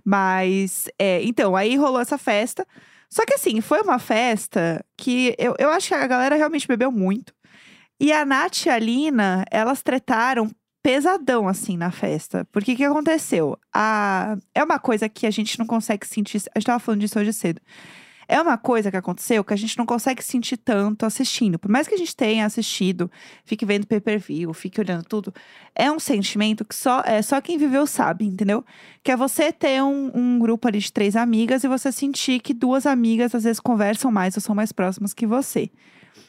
Mas, 0.03 0.87
é, 0.97 1.21
então, 1.23 1.55
aí 1.55 1.75
rolou 1.75 1.99
essa 1.99 2.17
festa. 2.17 2.65
Só 3.09 3.25
que, 3.25 3.33
assim, 3.33 3.59
foi 3.59 3.81
uma 3.81 3.99
festa 3.99 4.83
que 4.95 5.35
eu, 5.37 5.55
eu 5.57 5.69
acho 5.71 5.89
que 5.89 5.93
a 5.93 6.07
galera 6.07 6.35
realmente 6.35 6.67
bebeu 6.67 6.91
muito. 6.91 7.33
E 7.99 8.13
a 8.13 8.23
Nath 8.23 8.65
e 8.65 8.69
a 8.69 8.79
Lina, 8.79 9.43
elas 9.51 9.81
tretaram 9.81 10.49
pesadão, 10.81 11.47
assim, 11.47 11.75
na 11.75 11.91
festa. 11.91 12.47
Porque 12.51 12.73
o 12.73 12.75
que 12.77 12.83
aconteceu? 12.83 13.57
A... 13.73 14.37
É 14.55 14.63
uma 14.63 14.79
coisa 14.79 15.09
que 15.09 15.27
a 15.27 15.31
gente 15.31 15.59
não 15.59 15.65
consegue 15.65 16.07
sentir. 16.07 16.37
A 16.55 16.59
gente 16.59 16.65
tava 16.65 16.79
falando 16.79 17.01
disso 17.01 17.19
hoje 17.19 17.33
cedo. 17.33 17.59
É 18.31 18.39
uma 18.39 18.59
coisa 18.59 18.91
que 18.91 18.95
aconteceu 18.95 19.43
que 19.43 19.55
a 19.55 19.57
gente 19.57 19.75
não 19.75 19.87
consegue 19.87 20.23
sentir 20.23 20.55
tanto 20.55 21.03
assistindo. 21.03 21.57
Por 21.57 21.67
mais 21.67 21.87
que 21.87 21.95
a 21.95 21.97
gente 21.97 22.15
tenha 22.15 22.45
assistido, 22.45 23.09
fique 23.43 23.65
vendo 23.65 23.87
pay-per-view, 23.87 24.53
fique 24.53 24.79
olhando 24.79 25.03
tudo, 25.03 25.33
é 25.73 25.91
um 25.91 25.97
sentimento 25.97 26.63
que 26.63 26.75
só, 26.75 27.01
é, 27.07 27.23
só 27.23 27.41
quem 27.41 27.57
viveu 27.57 27.87
sabe, 27.87 28.25
entendeu? 28.25 28.63
Que 29.03 29.11
é 29.11 29.17
você 29.17 29.51
ter 29.51 29.81
um, 29.81 30.11
um 30.13 30.37
grupo 30.37 30.67
ali 30.67 30.77
de 30.77 30.93
três 30.93 31.15
amigas 31.15 31.63
e 31.63 31.67
você 31.67 31.91
sentir 31.91 32.39
que 32.39 32.53
duas 32.53 32.85
amigas 32.85 33.33
às 33.33 33.45
vezes 33.45 33.59
conversam 33.59 34.11
mais 34.11 34.37
ou 34.37 34.41
são 34.41 34.53
mais 34.53 34.71
próximas 34.71 35.11
que 35.11 35.25
você. 35.25 35.71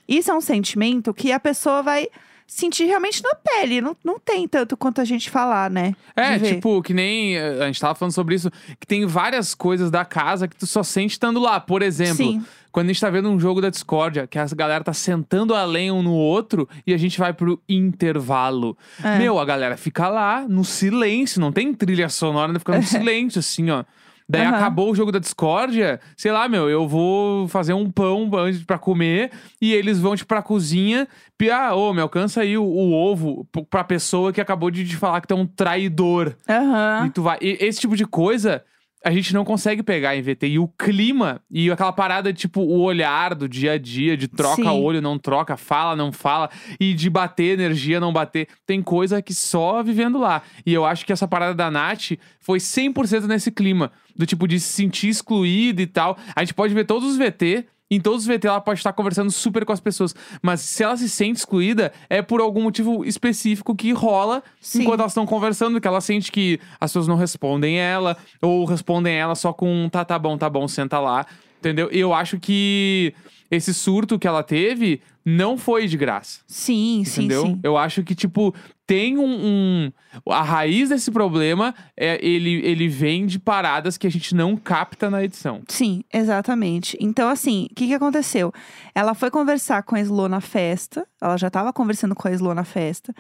Isso 0.09 0.31
é 0.31 0.35
um 0.35 0.41
sentimento 0.41 1.13
que 1.13 1.33
a 1.33 1.39
pessoa 1.39 1.83
vai 1.83 2.09
sentir 2.51 2.85
realmente 2.87 3.23
na 3.23 3.33
pele. 3.35 3.81
Não, 3.81 3.97
não 4.05 4.19
tem 4.19 4.47
tanto 4.49 4.77
quanto 4.77 5.01
a 5.01 5.05
gente 5.05 5.31
falar, 5.31 5.71
né? 5.71 5.95
É, 6.17 6.37
tipo, 6.37 6.83
que 6.83 6.93
nem 6.93 7.37
eh, 7.37 7.63
a 7.63 7.67
gente 7.67 7.81
tava 7.81 7.95
falando 7.95 8.13
sobre 8.13 8.35
isso, 8.35 8.51
que 8.79 8.87
tem 8.87 9.07
várias 9.07 9.55
coisas 9.55 9.89
da 9.89 10.05
casa 10.05 10.49
que 10.49 10.57
tu 10.57 10.67
só 10.67 10.83
sente 10.83 11.13
estando 11.13 11.39
lá. 11.39 11.61
Por 11.61 11.81
exemplo, 11.81 12.17
Sim. 12.17 12.45
quando 12.73 12.87
a 12.87 12.93
gente 12.93 13.01
tá 13.01 13.09
vendo 13.09 13.31
um 13.31 13.39
jogo 13.39 13.61
da 13.61 13.71
discórdia, 13.71 14.27
que 14.27 14.37
a 14.37 14.47
galera 14.47 14.83
tá 14.83 14.93
sentando 14.93 15.55
além 15.55 15.93
um 15.93 16.03
no 16.03 16.13
outro 16.13 16.69
e 16.85 16.93
a 16.93 16.99
gente 16.99 17.21
vai 17.21 17.33
pro 17.33 17.63
intervalo. 17.69 18.77
É. 19.03 19.17
Meu, 19.17 19.39
a 19.39 19.45
galera 19.45 19.77
fica 19.77 20.09
lá 20.09 20.45
no 20.49 20.65
silêncio, 20.65 21.41
não 21.41 21.53
tem 21.53 21.73
trilha 21.73 22.09
sonora, 22.09 22.59
fica 22.59 22.77
no 22.77 22.83
silêncio, 22.83 23.39
assim, 23.39 23.71
ó. 23.71 23.85
Daí 24.31 24.43
Aham. 24.47 24.57
acabou 24.57 24.91
o 24.93 24.95
jogo 24.95 25.11
da 25.11 25.19
discórdia, 25.19 25.99
sei 26.17 26.31
lá, 26.31 26.49
meu, 26.49 26.71
eu 26.71 26.87
vou 26.87 27.49
fazer 27.49 27.73
um 27.75 27.91
pão 27.91 28.31
antes 28.37 28.63
pra 28.63 28.79
comer 28.79 29.33
e 29.61 29.73
eles 29.75 29.99
vão, 29.99 30.15
tipo, 30.15 30.29
pra 30.29 30.41
cozinha. 30.41 31.09
E, 31.43 31.51
ah, 31.51 31.75
ô, 31.75 31.93
me 31.93 32.01
alcança 32.01 32.43
aí 32.43 32.57
o, 32.57 32.63
o 32.63 32.93
ovo 32.93 33.45
p- 33.51 33.67
pra 33.69 33.83
pessoa 33.83 34.33
que 34.33 34.41
acabou 34.41 34.71
de 34.71 34.87
te 34.87 34.97
falar 34.97 35.21
que 35.21 35.27
tu 35.27 35.35
é 35.35 35.37
um 35.37 35.47
traidor. 35.47 36.35
Aham. 36.49 37.07
E 37.07 37.11
tu 37.11 37.23
vai. 37.23 37.39
e 37.41 37.57
esse 37.61 37.81
tipo 37.81 37.97
de 37.97 38.07
coisa 38.07 38.63
a 39.05 39.11
gente 39.11 39.33
não 39.33 39.45
consegue 39.45 39.83
pegar 39.83 40.15
em 40.15 40.23
VT. 40.23 40.47
E 40.49 40.59
o 40.59 40.69
clima 40.69 41.41
e 41.51 41.71
aquela 41.71 41.93
parada, 41.93 42.33
tipo, 42.33 42.61
o 42.61 42.81
olhar 42.81 43.35
do 43.35 43.49
dia 43.49 43.73
a 43.73 43.79
dia, 43.79 44.17
de 44.17 44.29
troca 44.29 44.63
Sim. 44.63 44.69
olho, 44.69 45.01
não 45.01 45.19
troca, 45.19 45.57
fala, 45.57 45.97
não 45.97 46.13
fala, 46.13 46.51
e 46.79 46.93
de 46.93 47.09
bater 47.09 47.59
energia, 47.59 47.99
não 47.99 48.13
bater. 48.13 48.49
Tem 48.67 48.83
coisa 48.83 49.23
que 49.23 49.35
só 49.35 49.83
vivendo 49.83 50.19
lá. 50.19 50.43
E 50.67 50.75
eu 50.75 50.85
acho 50.85 51.07
que 51.07 51.13
essa 51.13 51.27
parada 51.27 51.55
da 51.55 51.71
Nath 51.71 52.13
foi 52.41 52.59
100% 52.59 53.27
nesse 53.27 53.51
clima. 53.51 53.91
Do 54.15 54.27
tipo 54.27 54.47
de 54.47 54.61
se 54.61 54.73
sentir 54.73 55.09
excluída 55.09 55.81
e 55.81 55.87
tal. 55.87 56.19
A 56.37 56.41
gente 56.45 56.53
pode 56.53 56.75
ver 56.75 56.85
todos 56.85 57.09
os 57.11 57.17
VT. 57.17 57.67
Em 57.91 58.01
todos 58.01 58.21
os 58.23 58.27
VT 58.27 58.47
ela 58.47 58.61
pode 58.61 58.79
estar 58.79 58.93
conversando 58.93 59.31
super 59.31 59.65
com 59.65 59.73
as 59.73 59.81
pessoas. 59.81 60.15
Mas 60.41 60.61
se 60.61 60.83
ela 60.85 60.97
se 60.97 61.09
sente 61.09 61.41
excluída, 61.41 61.93
é 62.09 62.23
por 62.23 62.41
algum 62.41 62.63
motivo 62.63 63.05
específico 63.05 63.75
que 63.75 63.93
rola 63.93 64.43
Sim. 64.61 64.83
enquanto 64.83 65.01
elas 65.01 65.13
estão 65.13 65.27
conversando, 65.27 65.81
que 65.81 65.89
ela 65.89 66.01
sente 66.01 66.31
que 66.31 66.61
as 66.81 66.91
pessoas 66.91 67.09
não 67.09 67.17
respondem 67.17 67.79
ela, 67.79 68.17
ou 68.41 68.65
respondem 68.65 69.15
ela 69.15 69.35
só 69.35 69.53
com 69.53 69.89
tá, 69.91 70.05
tá 70.05 70.19
bom, 70.19 70.39
tá 70.39 70.49
bom, 70.49 70.69
senta 70.69 71.01
lá. 71.01 71.27
Entendeu? 71.59 71.89
Eu 71.91 72.15
acho 72.15 72.39
que 72.39 73.13
esse 73.51 73.75
surto 73.75 74.19
que 74.19 74.27
ela 74.29 74.43
teve 74.43 75.01
não 75.25 75.59
foi 75.59 75.87
de 75.87 75.97
graça. 75.97 76.41
Sim, 76.47 77.03
sim, 77.05 77.25
Entendeu? 77.25 77.47
sim. 77.47 77.61
Eu 77.63 77.77
acho 77.77 78.03
que, 78.03 78.15
tipo, 78.15 78.55
tem 78.87 79.19
um. 79.19 79.25
um- 79.25 79.93
a 80.29 80.43
raiz 80.43 80.89
desse 80.89 81.11
problema 81.11 81.75
é 81.97 82.19
ele, 82.25 82.55
ele 82.67 82.89
vem 82.89 83.27
de 83.27 83.39
paradas 83.39 83.97
que 83.99 84.07
a 84.07 84.11
gente 84.11 84.35
não 84.35 84.57
capta 84.57 85.11
na 85.11 85.23
edição. 85.23 85.63
Sim, 85.69 86.03
exatamente. 86.13 86.97
Então, 87.01 87.29
assim, 87.29 87.69
o 87.71 87.75
que, 87.75 87.87
que 87.89 87.95
aconteceu? 87.95 88.53
Ela 88.95 89.15
foi 89.15 89.31
conversar 89.31 89.83
com 89.83 89.95
a 89.95 90.01
Slo 90.01 90.29
na 90.29 90.41
festa. 90.41 91.07
Ela 91.21 91.37
já 91.37 91.49
estava 91.49 91.73
conversando 91.73 92.15
com 92.15 92.27
a 92.27 92.33
Slo 92.33 92.55
na 92.55 92.65
festa. 92.65 93.15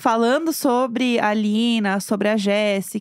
Falando 0.00 0.50
sobre 0.50 1.20
a 1.20 1.34
Lina, 1.34 2.00
sobre 2.00 2.26
a 2.30 2.34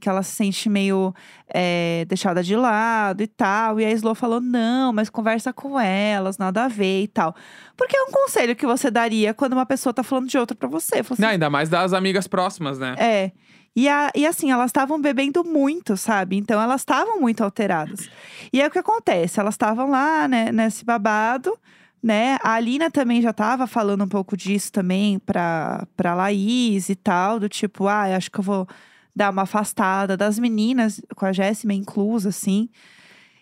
que 0.02 0.10
ela 0.10 0.22
se 0.22 0.32
sente 0.36 0.68
meio 0.68 1.16
é, 1.48 2.04
deixada 2.10 2.44
de 2.44 2.58
lado 2.58 3.24
e 3.24 3.28
tal. 3.28 3.80
E 3.80 3.86
a 3.86 3.92
Slo 3.92 4.14
falou: 4.14 4.42
não, 4.42 4.92
mas 4.92 5.10
conversa 5.10 5.54
com 5.54 5.80
elas, 5.80 6.38
nada 6.38 6.66
a 6.66 6.68
ver 6.68 7.04
e 7.04 7.08
tal. 7.08 7.34
Porque 7.78 7.96
é 7.96 8.04
um 8.04 8.12
conselho 8.12 8.54
que 8.54 8.66
você 8.66 8.92
daria 8.92 9.34
quando 9.34 9.54
uma 9.54 9.66
pessoa 9.66 9.94
tá 9.94 10.04
falando 10.04 10.28
de 10.28 10.38
outra 10.38 10.58
pra 10.58 10.68
você. 10.68 11.00
Assim, 11.00 11.14
Não, 11.22 11.30
ainda 11.30 11.50
mais 11.50 11.70
das 11.70 11.94
amigas 11.94 12.28
próximas, 12.28 12.78
né? 12.78 12.96
é. 13.00 13.32
E, 13.74 13.88
a- 13.88 14.12
e 14.14 14.26
assim, 14.26 14.52
elas 14.52 14.66
estavam 14.66 15.00
bebendo 15.00 15.42
muito, 15.46 15.96
sabe? 15.96 16.36
Então 16.36 16.62
elas 16.62 16.82
estavam 16.82 17.22
muito 17.22 17.42
alteradas. 17.46 18.10
E 18.52 18.62
aí 18.62 18.68
o 18.68 18.72
que 18.72 18.80
acontece? 18.80 19.40
Elas 19.40 19.54
estavam 19.54 19.90
lá, 19.90 20.28
né, 20.28 20.52
nesse 20.52 20.84
babado, 20.84 21.58
né? 22.02 22.38
A 22.44 22.54
Alina 22.54 22.90
também 22.90 23.22
já 23.22 23.34
tava 23.34 23.68
falando 23.68 24.04
um 24.04 24.08
pouco 24.08 24.38
disso 24.38 24.72
também 24.72 25.20
pra, 25.20 25.86
pra 25.96 26.14
Laís 26.14 26.90
e 26.90 26.96
tal, 26.96 27.40
do 27.40 27.50
tipo, 27.50 27.88
ah, 27.88 28.16
acho 28.16 28.32
que 28.32 28.40
eu 28.40 28.44
vou 28.44 28.68
dar 29.16 29.32
uma 29.32 29.42
afastada 29.44 30.16
das 30.16 30.40
meninas, 30.40 31.02
com 31.16 31.26
a 31.26 31.34
Jéssima 31.34 31.74
inclusa, 31.74 32.30
assim. 32.30 32.70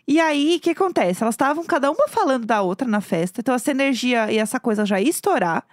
E 0.07 0.19
aí, 0.19 0.55
o 0.57 0.59
que 0.59 0.71
acontece? 0.71 1.21
Elas 1.21 1.33
estavam 1.33 1.65
cada 1.65 1.91
uma 1.91 2.07
falando 2.07 2.45
da 2.45 2.61
outra 2.61 2.87
na 2.87 3.01
festa, 3.01 3.41
então 3.41 3.53
essa 3.53 3.71
energia 3.71 4.31
e 4.31 4.37
essa 4.37 4.59
coisa 4.59 4.85
já 4.85 4.99
ia 4.99 5.09
estourar. 5.09 5.63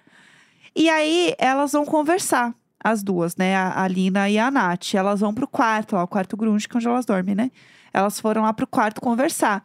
E 0.76 0.88
aí, 0.88 1.34
elas 1.38 1.72
vão 1.72 1.84
conversar, 1.84 2.52
as 2.84 3.02
duas, 3.02 3.34
né? 3.36 3.56
A, 3.56 3.82
a 3.82 3.88
Lina 3.88 4.28
e 4.28 4.38
a 4.38 4.50
Nath. 4.50 4.94
Elas 4.94 5.20
vão 5.20 5.32
pro 5.32 5.48
quarto, 5.48 5.96
lá, 5.96 6.04
o 6.04 6.08
quarto 6.08 6.36
grunge, 6.36 6.68
que 6.68 6.76
é 6.76 6.78
onde 6.78 6.86
elas 6.86 7.06
dormem, 7.06 7.34
né? 7.34 7.50
Elas 7.92 8.20
foram 8.20 8.42
lá 8.42 8.52
pro 8.52 8.66
quarto 8.66 9.00
conversar. 9.00 9.64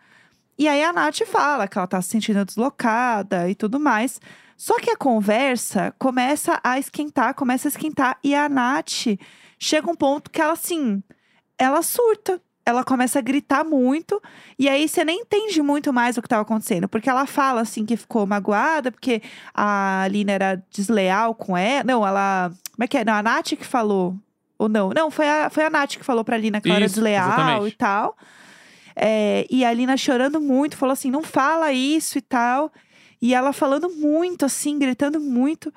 E 0.60 0.68
aí, 0.68 0.84
a 0.84 0.92
Nath 0.92 1.20
fala 1.26 1.70
que 1.70 1.78
ela 1.78 1.88
tá 1.88 2.02
se 2.02 2.10
sentindo 2.10 2.44
deslocada 2.44 3.50
e 3.50 3.56
tudo 3.56 3.80
mais. 3.80 4.20
Só 4.58 4.78
que 4.78 4.92
a 4.92 4.98
conversa 4.98 5.96
começa 5.98 6.60
a 6.62 6.78
esquentar, 6.78 7.34
começa 7.34 7.70
a 7.70 7.70
esquentar. 7.70 8.20
E 8.22 8.36
a 8.36 8.50
Nath 8.50 9.18
chega 9.58 9.90
um 9.90 9.96
ponto 9.96 10.30
que 10.30 10.42
ela, 10.42 10.52
assim, 10.52 11.02
ela 11.58 11.82
surta. 11.82 12.42
Ela 12.66 12.84
começa 12.84 13.20
a 13.20 13.22
gritar 13.22 13.64
muito. 13.64 14.22
E 14.60 14.68
aí 14.68 14.86
você 14.90 15.06
nem 15.06 15.22
entende 15.22 15.62
muito 15.62 15.94
mais 15.94 16.18
o 16.18 16.22
que 16.22 16.26
estava 16.26 16.42
acontecendo. 16.42 16.90
Porque 16.90 17.10
ela 17.10 17.26
fala, 17.26 17.62
assim, 17.62 17.86
que 17.86 17.96
ficou 17.96 18.28
magoada, 18.28 18.92
porque 18.92 19.22
a 19.54 20.06
Lina 20.12 20.34
era 20.34 20.62
desleal 20.70 21.34
com 21.34 21.56
ela. 21.56 21.86
Não, 21.86 22.06
ela. 22.06 22.52
Como 22.74 22.84
é 22.84 22.88
que 22.88 22.98
é? 22.98 23.06
Não, 23.06 23.14
a 23.14 23.24
Nath 23.24 23.52
que 23.52 23.66
falou. 23.66 24.14
Ou 24.58 24.68
não? 24.68 24.90
Não, 24.90 25.10
foi 25.10 25.30
a, 25.30 25.50
foi 25.50 25.64
a 25.64 25.70
Nath 25.70 25.96
que 25.96 26.04
falou 26.04 26.26
pra 26.26 26.38
Lina 26.38 26.60
que 26.60 26.68
ela 26.68 26.80
era 26.80 26.86
desleal 26.86 27.28
exatamente. 27.30 27.74
e 27.74 27.78
tal. 27.78 28.18
É, 29.02 29.46
e 29.50 29.64
a 29.64 29.72
Lina 29.72 29.96
chorando 29.96 30.42
muito, 30.42 30.76
falou 30.76 30.94
assim: 30.94 31.10
não 31.10 31.24
fala 31.24 31.72
isso 31.72 32.18
e 32.18 32.22
tal. 32.22 32.72
E 33.22 33.34
ela 33.34 33.54
falando 33.54 33.90
muito, 33.90 34.46
assim, 34.46 34.78
gritando 34.78 35.20
muito. 35.20 35.74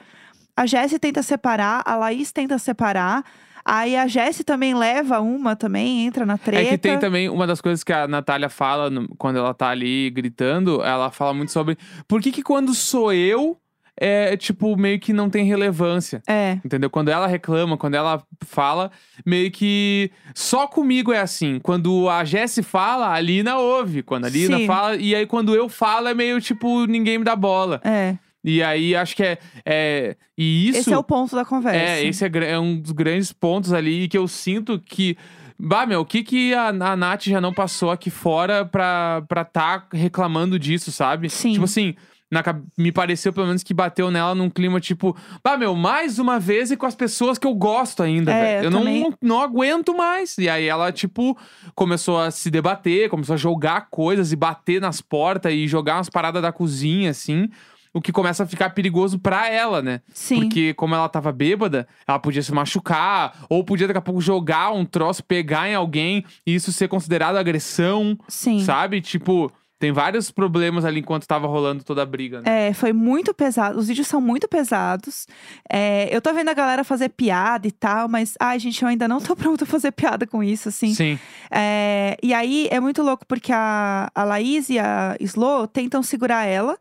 A 0.57 0.67
Jessie 0.67 0.99
tenta 0.99 1.23
separar, 1.23 1.83
a 1.87 1.95
Laís 1.97 2.31
tenta 2.33 2.59
separar. 2.59 3.25
Aí 3.65 3.97
a 3.97 4.09
Jessie 4.09 4.43
também 4.45 4.75
leva 4.75 5.21
uma 5.21 5.55
também, 5.55 6.05
entra 6.05 6.27
na 6.27 6.37
treta. 6.37 6.63
É 6.63 6.71
que 6.71 6.79
tem 6.79 6.99
também 6.99 7.29
uma 7.29 7.47
das 7.47 7.61
coisas 7.61 7.85
que 7.85 7.93
a 7.93 8.09
Natália 8.09 8.49
fala 8.49 8.91
no- 8.91 9.09
quando 9.17 9.37
ela 9.39 9.55
tá 9.55 9.69
ali 9.69 10.11
gritando, 10.11 10.83
ela 10.83 11.13
fala 11.13 11.33
muito 11.33 11.53
sobre 11.53 11.79
por 12.09 12.21
que 12.21 12.33
que 12.33 12.43
quando 12.43 12.75
sou 12.75 13.13
eu, 13.13 13.57
é 13.99 14.37
tipo, 14.37 14.77
meio 14.77 14.99
que 14.99 15.13
não 15.13 15.29
tem 15.29 15.45
relevância. 15.45 16.23
É, 16.27 16.59
Entendeu? 16.65 16.89
Quando 16.91 17.09
ela 17.09 17.27
reclama, 17.27 17.77
quando 17.77 17.95
ela 17.95 18.23
fala, 18.45 18.91
meio 19.25 19.51
que 19.51 20.11
só 20.35 20.67
comigo 20.67 21.13
é 21.13 21.21
assim. 21.21 21.59
Quando 21.63 22.09
a 22.09 22.25
Jessie 22.25 22.63
fala, 22.63 23.13
a 23.13 23.21
Lina 23.21 23.59
ouve. 23.59 24.03
Quando 24.03 24.25
a 24.25 24.29
Lina 24.29 24.59
Sim. 24.59 24.67
fala, 24.67 24.97
e 24.97 25.15
aí 25.15 25.27
quando 25.27 25.55
eu 25.55 25.69
falo, 25.69 26.09
é 26.09 26.15
meio 26.15 26.41
tipo, 26.41 26.87
ninguém 26.87 27.19
me 27.19 27.25
dá 27.25 27.37
bola. 27.37 27.81
é. 27.85 28.17
E 28.45 28.61
aí 28.63 28.95
acho 28.97 29.15
que 29.15 29.23
é. 29.23 29.39
é 29.65 30.17
e 30.37 30.69
isso. 30.69 30.81
Esse 30.81 30.93
é 30.93 30.99
o 30.99 31.05
ponto 31.05 31.35
da 31.37 31.45
conversa. 31.45 31.79
É, 31.79 32.05
esse 32.05 32.25
é, 32.25 32.31
é 32.51 32.59
um 32.59 32.77
dos 32.77 32.91
grandes 32.91 33.33
pontos 33.33 33.73
ali 33.73 34.09
que 34.09 34.19
eu 34.19 34.27
sinto 34.27 34.81
que. 34.81 35.17
Bah, 35.57 35.87
meu, 35.87 36.01
o 36.01 36.05
que 36.05 36.25
que 36.25 36.53
a, 36.53 36.69
a 36.71 36.97
Nath 36.97 37.23
já 37.27 37.41
não 37.41 37.55
passou 37.55 37.93
aqui 37.93 38.11
fora 38.11 38.65
pra, 38.65 39.23
pra 39.29 39.45
tá 39.45 39.87
reclamando 39.93 40.59
disso, 40.59 40.91
sabe? 40.91 41.31
Sim. 41.31 41.53
Tipo 41.53 41.67
assim, 41.67 41.95
na 42.33 42.43
me 42.79 42.91
pareceu 42.91 43.31
pelo 43.33 43.47
menos 43.47 43.63
que 43.63 43.75
bateu 43.75 44.11
nela 44.11 44.35
num 44.35 44.49
clima 44.49 44.81
tipo, 44.81 45.15
bah, 45.45 45.57
meu, 45.59 45.77
mais 45.77 46.19
uma 46.19 46.41
vez 46.41 46.71
e 46.71 46.77
com 46.79 46.87
as 46.87 46.95
pessoas 46.95 47.37
que 47.39 47.47
eu 47.47 47.55
gosto 47.55 48.03
ainda, 48.03 48.33
É, 48.33 48.63
velho. 48.63 48.75
eu 48.75 48.81
Eu 48.81 48.85
não, 48.85 49.15
não 49.21 49.43
aguento 49.43 49.95
mais. 49.95 50.39
E 50.39 50.49
aí 50.49 50.65
ela, 50.67 50.91
tipo, 50.91 51.37
começou 51.75 52.19
a 52.19 52.31
se 52.31 52.51
debater, 52.51 53.11
começou 53.11 53.35
a 53.35 53.37
jogar 53.37 53.89
coisas 53.91 54.33
e 54.33 54.37
bater 54.37 54.81
nas 54.81 55.03
portas 55.03 55.53
e 55.53 55.69
jogar 55.69 55.97
umas 55.99 56.09
paradas 56.09 56.41
da 56.41 56.51
cozinha, 56.51 57.11
assim. 57.11 57.51
O 57.95 58.01
que 58.01 58.11
começa 58.11 58.45
a 58.45 58.47
ficar 58.47 58.71
perigoso 58.71 59.19
pra 59.19 59.51
ela, 59.51 59.83
né? 59.83 60.01
Sim. 60.15 60.41
Porque, 60.41 60.73
como 60.73 60.95
ela 60.95 61.11
tava 61.11 61.31
bêbada, 61.31 61.87
ela 62.09 62.19
podia 62.19 62.43
se 62.43 62.51
machucar, 62.51 63.45
ou 63.51 63.63
podia 63.63 63.87
daqui 63.87 63.99
a 63.99 64.03
pouco 64.03 64.19
jogar 64.23 64.73
um 64.73 64.87
troço, 64.87 65.23
pegar 65.23 65.69
em 65.69 65.75
alguém 65.75 66.25
e 66.47 66.55
isso 66.55 66.73
ser 66.73 66.89
considerado 66.89 67.37
agressão, 67.37 68.17
Sim. 68.27 68.61
sabe? 68.61 69.03
Tipo, 69.03 69.53
tem 69.83 69.91
vários 69.91 70.31
problemas 70.31 70.85
ali 70.85 71.01
enquanto 71.01 71.27
tava 71.27 71.49
rolando 71.49 71.83
toda 71.83 72.03
a 72.03 72.07
briga, 72.07 72.41
né? 72.41 72.69
É, 72.69 72.73
foi 72.73 72.93
muito 72.93 73.35
pesado. 73.35 73.77
Os 73.81 73.89
vídeos 73.89 74.07
são 74.07 74.21
muito 74.21 74.47
pesados. 74.47 75.27
É, 75.69 76.09
eu 76.15 76.23
tô 76.23 76.33
vendo 76.33 76.51
a 76.51 76.55
galera 76.55 76.85
fazer 76.85 77.09
piada 77.09 77.67
e 77.67 77.73
tal, 77.73 78.09
mas, 78.09 78.35
ai, 78.39 78.61
gente, 78.61 78.81
eu 78.81 78.89
ainda 78.89 79.09
não 79.09 79.21
tô 79.21 79.35
pronta 79.35 79.65
a 79.65 79.67
fazer 79.67 79.91
piada 79.91 80.25
com 80.25 80.41
isso, 80.41 80.69
assim. 80.69 80.95
Sim. 80.95 81.19
É, 81.51 82.17
e 82.23 82.33
aí 82.33 82.69
é 82.71 82.79
muito 82.79 83.03
louco 83.03 83.27
porque 83.27 83.53
a, 83.53 84.09
a 84.15 84.23
Laís 84.23 84.71
e 84.71 84.79
a 84.79 85.17
Slo 85.19 85.67
tentam 85.67 86.01
segurar 86.01 86.45
ela, 86.45 86.79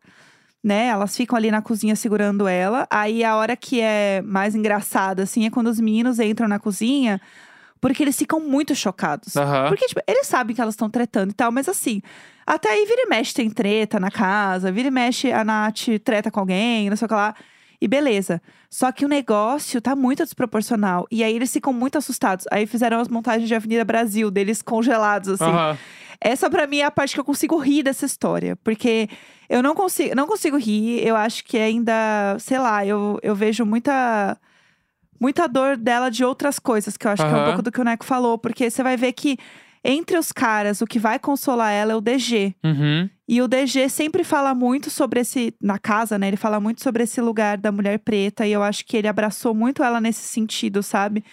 né? 0.64 0.86
Elas 0.86 1.18
ficam 1.18 1.36
ali 1.36 1.50
na 1.50 1.60
cozinha 1.60 1.96
segurando 1.96 2.48
ela. 2.48 2.86
Aí 2.88 3.24
a 3.24 3.36
hora 3.36 3.56
que 3.56 3.82
é 3.82 4.22
mais 4.22 4.54
engraçada, 4.54 5.24
assim, 5.24 5.44
é 5.48 5.50
quando 5.50 5.72
os 5.72 5.80
meninos 5.80 6.20
entram 6.20 6.48
na 6.48 6.60
cozinha, 6.60 7.20
porque 7.80 8.04
eles 8.04 8.16
ficam 8.16 8.40
muito 8.40 8.76
chocados. 8.76 9.36
Aham. 9.36 9.70
Porque, 9.70 9.88
tipo, 9.88 10.02
eles 10.08 10.28
sabem 10.28 10.56
que 10.56 10.62
elas 10.62 10.76
estão 10.76 10.88
tretando 10.88 11.32
e 11.32 11.34
tal, 11.34 11.52
mas 11.52 11.68
assim, 11.68 12.00
até 12.56 12.70
aí 12.70 12.86
vira 12.86 13.04
e 13.04 13.06
mexe 13.08 13.34
tem 13.34 13.50
treta 13.50 13.98
na 13.98 14.12
casa, 14.12 14.74
vira 14.74 14.90
e 14.90 14.92
mexe 14.92 15.32
a 15.32 15.42
Nath 15.42 15.88
treta 16.04 16.30
com 16.30 16.42
alguém, 16.42 16.90
não 16.90 16.98
sei 16.98 17.06
o 17.06 17.10
que 17.10 17.16
lá. 17.16 17.34
E 17.80 17.88
beleza. 17.88 18.42
Só 18.70 18.92
que 18.92 19.06
o 19.06 19.08
negócio 19.08 19.80
tá 19.80 19.96
muito 19.96 20.22
desproporcional. 20.22 21.08
E 21.10 21.24
aí 21.24 21.34
eles 21.34 21.52
ficam 21.52 21.72
muito 21.72 21.98
assustados. 21.98 22.46
Aí 22.52 22.68
fizeram 22.68 23.00
as 23.00 23.08
montagens 23.08 23.48
de 23.48 23.56
Avenida 23.56 23.86
Brasil, 23.86 24.30
deles 24.30 24.62
congelados, 24.62 25.30
assim. 25.30 25.50
Aham. 25.50 25.78
Essa 26.20 26.50
pra 26.50 26.68
mim 26.68 26.80
é 26.80 26.86
a 26.86 26.92
parte 26.92 27.14
que 27.14 27.20
eu 27.22 27.26
consigo 27.26 27.58
rir 27.58 27.84
dessa 27.84 28.06
história. 28.06 28.58
Porque 28.58 29.08
eu 29.50 29.64
não 29.64 29.74
consigo, 29.74 30.14
não 30.14 30.28
consigo 30.28 30.58
rir. 30.58 31.08
Eu 31.08 31.16
acho 31.16 31.46
que 31.46 31.58
ainda, 31.58 32.36
sei 32.38 32.60
lá, 32.60 32.86
eu, 32.86 33.18
eu 33.24 33.34
vejo 33.34 33.66
muita. 33.66 34.38
Muita 35.20 35.48
dor 35.48 35.78
dela 35.78 36.10
de 36.10 36.26
outras 36.26 36.58
coisas, 36.58 36.98
que 36.98 37.06
eu 37.06 37.12
acho 37.12 37.24
que 37.24 37.32
é 37.32 37.38
um 37.38 37.46
pouco 37.46 37.62
do 37.62 37.72
que 37.72 37.80
o 37.80 37.84
Neco 37.84 38.04
falou. 38.04 38.40
Porque 38.40 38.70
você 38.70 38.82
vai 38.82 38.98
ver 38.98 39.14
que 39.14 39.38
entre 39.84 40.18
os 40.18 40.32
caras, 40.32 40.82
o 40.82 40.86
que 40.86 41.00
vai 41.00 41.18
consolar 41.18 41.72
ela 41.72 41.94
é 41.94 41.96
o 41.96 42.02
DG. 42.02 42.56
Uhum. 42.64 43.10
E 43.28 43.42
o 43.42 43.48
DG 43.48 43.90
sempre 43.90 44.24
fala 44.24 44.54
muito 44.54 44.90
sobre 44.90 45.22
esse. 45.22 45.54
Na 45.62 45.80
casa, 45.80 46.20
né? 46.20 46.28
Ele 46.28 46.38
fala 46.38 46.60
muito 46.60 46.84
sobre 46.84 47.04
esse 47.04 47.20
lugar 47.22 47.58
da 47.58 47.72
mulher 47.72 47.98
preta. 48.00 48.46
E 48.46 48.52
eu 48.52 48.62
acho 48.62 48.86
que 48.86 48.98
ele 48.98 49.08
abraçou 49.08 49.56
muito 49.56 49.84
ela 49.84 50.00
nesse 50.00 50.28
sentido, 50.28 50.84
sabe? 50.84 51.24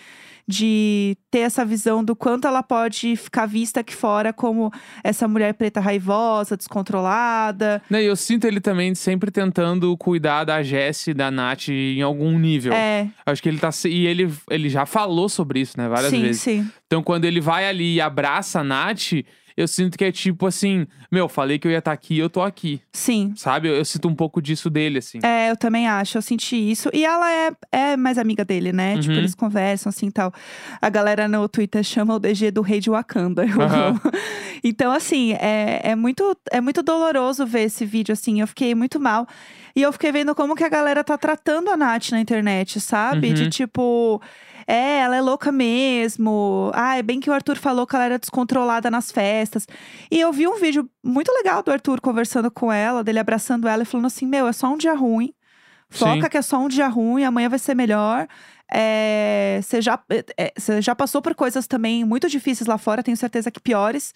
De 0.48 1.14
ter 1.30 1.40
essa 1.40 1.62
visão 1.62 2.02
do 2.02 2.16
quanto 2.16 2.48
ela 2.48 2.62
pode 2.62 3.14
ficar 3.16 3.44
vista 3.44 3.80
aqui 3.80 3.94
fora 3.94 4.32
como 4.32 4.72
essa 5.04 5.28
mulher 5.28 5.52
preta 5.52 5.78
raivosa, 5.78 6.56
descontrolada. 6.56 7.82
Né, 7.90 8.02
e 8.02 8.06
eu 8.06 8.16
sinto 8.16 8.46
ele 8.46 8.58
também 8.58 8.94
sempre 8.94 9.30
tentando 9.30 9.94
cuidar 9.98 10.44
da 10.44 10.62
Jessie, 10.62 11.12
da 11.12 11.30
Nath 11.30 11.68
em 11.68 12.00
algum 12.00 12.38
nível. 12.38 12.72
É, 12.72 13.08
Acho 13.26 13.42
que 13.42 13.48
ele 13.50 13.58
tá. 13.58 13.68
E 13.84 14.06
ele, 14.06 14.32
ele 14.50 14.70
já 14.70 14.87
falou 14.87 15.28
sobre 15.28 15.61
isso, 15.61 15.74
né? 15.76 15.87
Várias 15.87 16.11
sim, 16.11 16.22
vezes. 16.22 16.40
sim. 16.40 16.70
Então, 16.87 17.02
quando 17.02 17.26
ele 17.26 17.40
vai 17.40 17.68
ali 17.68 17.96
e 17.96 18.00
abraça 18.00 18.61
a 18.61 18.64
Nath, 18.64 19.12
eu 19.58 19.68
sinto 19.68 19.98
que 19.98 20.04
é 20.04 20.12
tipo 20.12 20.46
assim: 20.46 20.86
Meu, 21.10 21.28
falei 21.28 21.58
que 21.58 21.66
eu 21.66 21.72
ia 21.72 21.78
estar 21.78 21.92
aqui, 21.92 22.18
eu 22.18 22.30
tô 22.30 22.40
aqui. 22.42 22.80
Sim. 22.92 23.32
Sabe? 23.36 23.68
Eu, 23.68 23.74
eu 23.76 23.84
sinto 23.84 24.08
um 24.08 24.14
pouco 24.14 24.40
disso 24.40 24.70
dele, 24.70 24.98
assim. 24.98 25.18
É, 25.22 25.50
eu 25.50 25.56
também 25.56 25.88
acho, 25.88 26.16
eu 26.18 26.22
senti 26.22 26.56
isso. 26.56 26.88
E 26.92 27.04
ela 27.04 27.30
é, 27.32 27.50
é 27.72 27.96
mais 27.96 28.18
amiga 28.18 28.44
dele, 28.44 28.72
né? 28.72 28.96
Tipo, 28.98 29.12
Uhum. 29.12 29.18
eles 29.18 29.34
conversam 29.34 29.90
assim 29.90 30.06
e 30.06 30.12
tal. 30.12 30.32
A 30.80 30.88
galera 30.88 31.26
no 31.28 31.48
Twitter 31.48 31.82
chama 31.82 32.14
o 32.14 32.18
DG 32.18 32.50
do 32.50 32.62
rei 32.62 32.80
de 32.80 32.90
Wakanda. 32.90 33.44
Eu 33.44 33.60
amo. 33.60 34.00
Então, 34.64 34.90
assim, 34.90 35.34
é, 35.34 35.80
é, 35.84 35.94
muito, 35.94 36.36
é 36.50 36.60
muito 36.60 36.82
doloroso 36.82 37.46
ver 37.46 37.60
esse 37.62 37.86
vídeo, 37.86 38.12
assim. 38.12 38.40
Eu 38.40 38.46
fiquei 38.48 38.74
muito 38.74 38.98
mal. 38.98 39.24
E 39.76 39.82
eu 39.82 39.92
fiquei 39.92 40.10
vendo 40.10 40.34
como 40.34 40.56
que 40.56 40.64
a 40.64 40.68
galera 40.68 41.04
tá 41.04 41.16
tratando 41.16 41.70
a 41.70 41.76
Nath 41.76 42.10
na 42.10 42.20
internet, 42.20 42.80
sabe? 42.80 43.32
De 43.32 43.44
Uhum. 43.44 43.50
tipo. 43.50 44.20
É, 44.70 44.98
ela 44.98 45.16
é 45.16 45.20
louca 45.22 45.50
mesmo. 45.50 46.70
Ah, 46.74 46.98
é 46.98 47.02
bem 47.02 47.20
que 47.20 47.31
o 47.31 47.33
Arthur 47.33 47.57
falou 47.57 47.87
que 47.87 47.96
ela 47.96 48.04
era 48.04 48.18
descontrolada 48.18 48.90
nas 48.90 49.11
festas. 49.11 49.66
E 50.11 50.20
eu 50.20 50.31
vi 50.31 50.46
um 50.46 50.59
vídeo 50.61 50.88
muito 51.02 51.33
legal 51.33 51.62
do 51.62 51.70
Arthur 51.72 52.00
conversando 52.02 52.50
com 52.50 52.70
ela, 52.70 53.02
dele 53.02 53.18
abraçando 53.18 53.66
ela 53.66 53.83
e 53.83 53.87
falando 53.87 54.07
assim: 54.07 54.26
Meu, 54.26 54.46
é 54.46 54.52
só 54.52 54.68
um 54.68 54.76
dia 54.76 54.92
ruim. 54.94 55.33
Foca 55.88 56.20
Sim. 56.24 56.28
que 56.28 56.37
é 56.37 56.42
só 56.42 56.59
um 56.59 56.68
dia 56.68 56.87
ruim, 56.87 57.24
amanhã 57.24 57.48
vai 57.48 57.59
ser 57.59 57.74
melhor. 57.74 58.28
É, 58.70 59.59
Você 59.62 59.81
já, 59.81 59.98
é, 60.37 60.52
você 60.54 60.83
já 60.83 60.94
passou 60.94 61.22
por 61.22 61.35
coisas 61.35 61.66
também 61.66 62.04
muito 62.04 62.28
difíceis 62.28 62.68
lá 62.68 62.76
fora, 62.76 63.02
tenho 63.02 63.16
certeza 63.16 63.50
que 63.50 63.59
piores. 63.59 64.12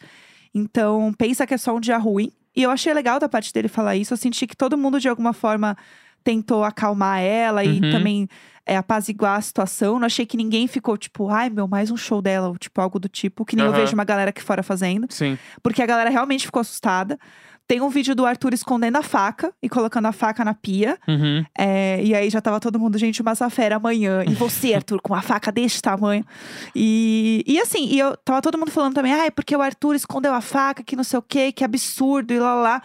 Então, 0.54 1.14
pensa 1.16 1.46
que 1.46 1.54
é 1.54 1.56
só 1.56 1.74
um 1.74 1.80
dia 1.80 1.96
ruim. 1.96 2.30
E 2.54 2.62
eu 2.62 2.70
achei 2.70 2.92
legal 2.92 3.18
da 3.18 3.26
parte 3.26 3.50
dele 3.54 3.68
falar 3.68 3.96
isso. 3.96 4.12
Eu 4.12 4.18
senti 4.18 4.46
que 4.46 4.54
todo 4.54 4.76
mundo, 4.76 5.00
de 5.00 5.08
alguma 5.08 5.32
forma, 5.32 5.74
tentou 6.22 6.62
acalmar 6.62 7.20
ela 7.22 7.64
e 7.64 7.80
Uhum. 7.80 7.90
também 7.90 8.28
é, 8.66 8.76
apaziguar 8.76 9.38
a 9.38 9.40
situação. 9.40 9.98
Não 9.98 10.06
achei 10.06 10.26
que 10.26 10.36
ninguém 10.36 10.66
ficou 10.66 10.96
tipo, 10.96 11.28
ai 11.28 11.50
meu, 11.50 11.66
mais 11.66 11.90
um 11.90 11.96
show 11.96 12.22
dela, 12.22 12.48
ou 12.48 12.56
tipo, 12.56 12.80
algo 12.80 12.98
do 12.98 13.08
tipo, 13.08 13.44
que 13.44 13.56
nem 13.56 13.64
eu 13.64 13.72
vejo 13.72 13.94
uma 13.94 14.04
galera 14.04 14.30
aqui 14.30 14.42
fora 14.42 14.62
fazendo. 14.62 15.06
Sim. 15.10 15.38
Porque 15.62 15.82
a 15.82 15.86
galera 15.86 16.10
realmente 16.10 16.46
ficou 16.46 16.60
assustada. 16.60 17.18
Tem 17.66 17.80
um 17.80 17.88
vídeo 17.88 18.14
do 18.14 18.26
Arthur 18.26 18.52
escondendo 18.52 18.98
a 18.98 19.02
faca 19.02 19.52
e 19.62 19.68
colocando 19.68 20.06
a 20.06 20.12
faca 20.12 20.44
na 20.44 20.52
pia. 20.52 20.98
Uhum. 21.08 21.44
É, 21.56 22.02
e 22.02 22.14
aí 22.14 22.28
já 22.28 22.40
tava 22.40 22.60
todo 22.60 22.78
mundo, 22.78 22.98
gente, 22.98 23.22
uma 23.22 23.34
fera 23.48 23.76
amanhã. 23.76 24.24
E 24.28 24.34
você, 24.34 24.74
Arthur, 24.74 25.00
com 25.00 25.14
uma 25.14 25.22
faca 25.22 25.50
deste 25.50 25.80
tamanho. 25.80 26.24
E, 26.74 27.42
e 27.46 27.60
assim, 27.60 27.86
e 27.86 27.98
eu 27.98 28.16
tava 28.16 28.42
todo 28.42 28.58
mundo 28.58 28.70
falando 28.70 28.94
também, 28.94 29.12
ah, 29.12 29.26
é 29.26 29.30
porque 29.30 29.56
o 29.56 29.62
Arthur 29.62 29.94
escondeu 29.94 30.34
a 30.34 30.40
faca, 30.40 30.82
que 30.82 30.96
não 30.96 31.04
sei 31.04 31.18
o 31.18 31.22
quê, 31.22 31.52
que 31.52 31.64
absurdo, 31.64 32.34
e 32.34 32.38
lá 32.38 32.54
lá. 32.54 32.62
lá. 32.62 32.82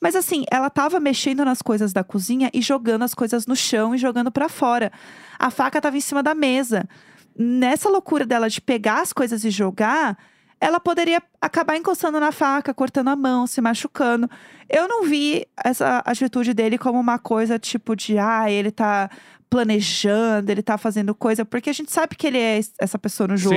Mas 0.00 0.14
assim, 0.14 0.44
ela 0.50 0.70
tava 0.70 1.00
mexendo 1.00 1.44
nas 1.44 1.60
coisas 1.60 1.92
da 1.92 2.04
cozinha 2.04 2.50
e 2.54 2.62
jogando 2.62 3.02
as 3.02 3.14
coisas 3.14 3.46
no 3.46 3.56
chão 3.56 3.94
e 3.94 3.98
jogando 3.98 4.30
pra 4.30 4.48
fora. 4.48 4.92
A 5.38 5.50
faca 5.50 5.80
tava 5.80 5.96
em 5.96 6.00
cima 6.00 6.22
da 6.22 6.34
mesa. 6.34 6.88
Nessa 7.36 7.88
loucura 7.88 8.24
dela 8.24 8.48
de 8.48 8.60
pegar 8.60 9.00
as 9.00 9.12
coisas 9.12 9.44
e 9.44 9.50
jogar, 9.50 10.16
ela 10.60 10.78
poderia 10.80 11.22
acabar 11.40 11.76
encostando 11.76 12.18
na 12.20 12.32
faca, 12.32 12.72
cortando 12.74 13.08
a 13.08 13.16
mão, 13.16 13.46
se 13.46 13.60
machucando. 13.60 14.28
Eu 14.68 14.86
não 14.88 15.04
vi 15.04 15.46
essa 15.64 15.98
atitude 16.04 16.52
dele 16.54 16.78
como 16.78 16.98
uma 16.98 17.18
coisa 17.18 17.58
tipo 17.58 17.94
de, 17.96 18.18
ah, 18.18 18.50
ele 18.50 18.70
tá 18.70 19.08
planejando, 19.50 20.50
ele 20.50 20.62
tá 20.62 20.76
fazendo 20.78 21.14
coisa, 21.14 21.44
porque 21.44 21.70
a 21.70 21.72
gente 21.72 21.92
sabe 21.92 22.14
que 22.16 22.26
ele 22.26 22.38
é 22.38 22.58
es- 22.58 22.72
essa 22.80 22.98
pessoa 22.98 23.26
no 23.28 23.36
Sim. 23.38 23.48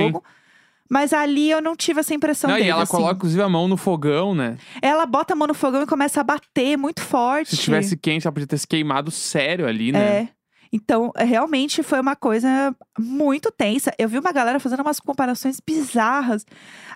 Mas 0.92 1.14
ali 1.14 1.50
eu 1.50 1.62
não 1.62 1.74
tive 1.74 2.00
essa 2.00 2.12
impressão 2.12 2.50
Não, 2.50 2.56
dele. 2.56 2.68
e 2.68 2.70
ela 2.70 2.82
assim. 2.82 2.92
coloca, 2.92 3.14
inclusive, 3.14 3.40
a 3.40 3.48
mão 3.48 3.66
no 3.66 3.78
fogão, 3.78 4.34
né? 4.34 4.58
Ela 4.82 5.06
bota 5.06 5.32
a 5.32 5.36
mão 5.36 5.48
no 5.48 5.54
fogão 5.54 5.82
e 5.82 5.86
começa 5.86 6.20
a 6.20 6.22
bater 6.22 6.76
muito 6.76 7.00
forte. 7.00 7.48
Se 7.48 7.54
estivesse 7.54 7.96
quente, 7.96 8.26
ela 8.26 8.32
podia 8.32 8.46
ter 8.46 8.58
se 8.58 8.66
queimado 8.66 9.10
sério 9.10 9.66
ali, 9.66 9.90
né? 9.90 9.98
É. 9.98 10.28
Então, 10.70 11.10
é, 11.16 11.24
realmente 11.24 11.82
foi 11.82 11.98
uma 11.98 12.14
coisa 12.14 12.76
muito 12.98 13.50
tensa. 13.50 13.90
Eu 13.98 14.06
vi 14.06 14.18
uma 14.18 14.32
galera 14.32 14.60
fazendo 14.60 14.80
umas 14.80 15.00
comparações 15.00 15.60
bizarras. 15.66 16.44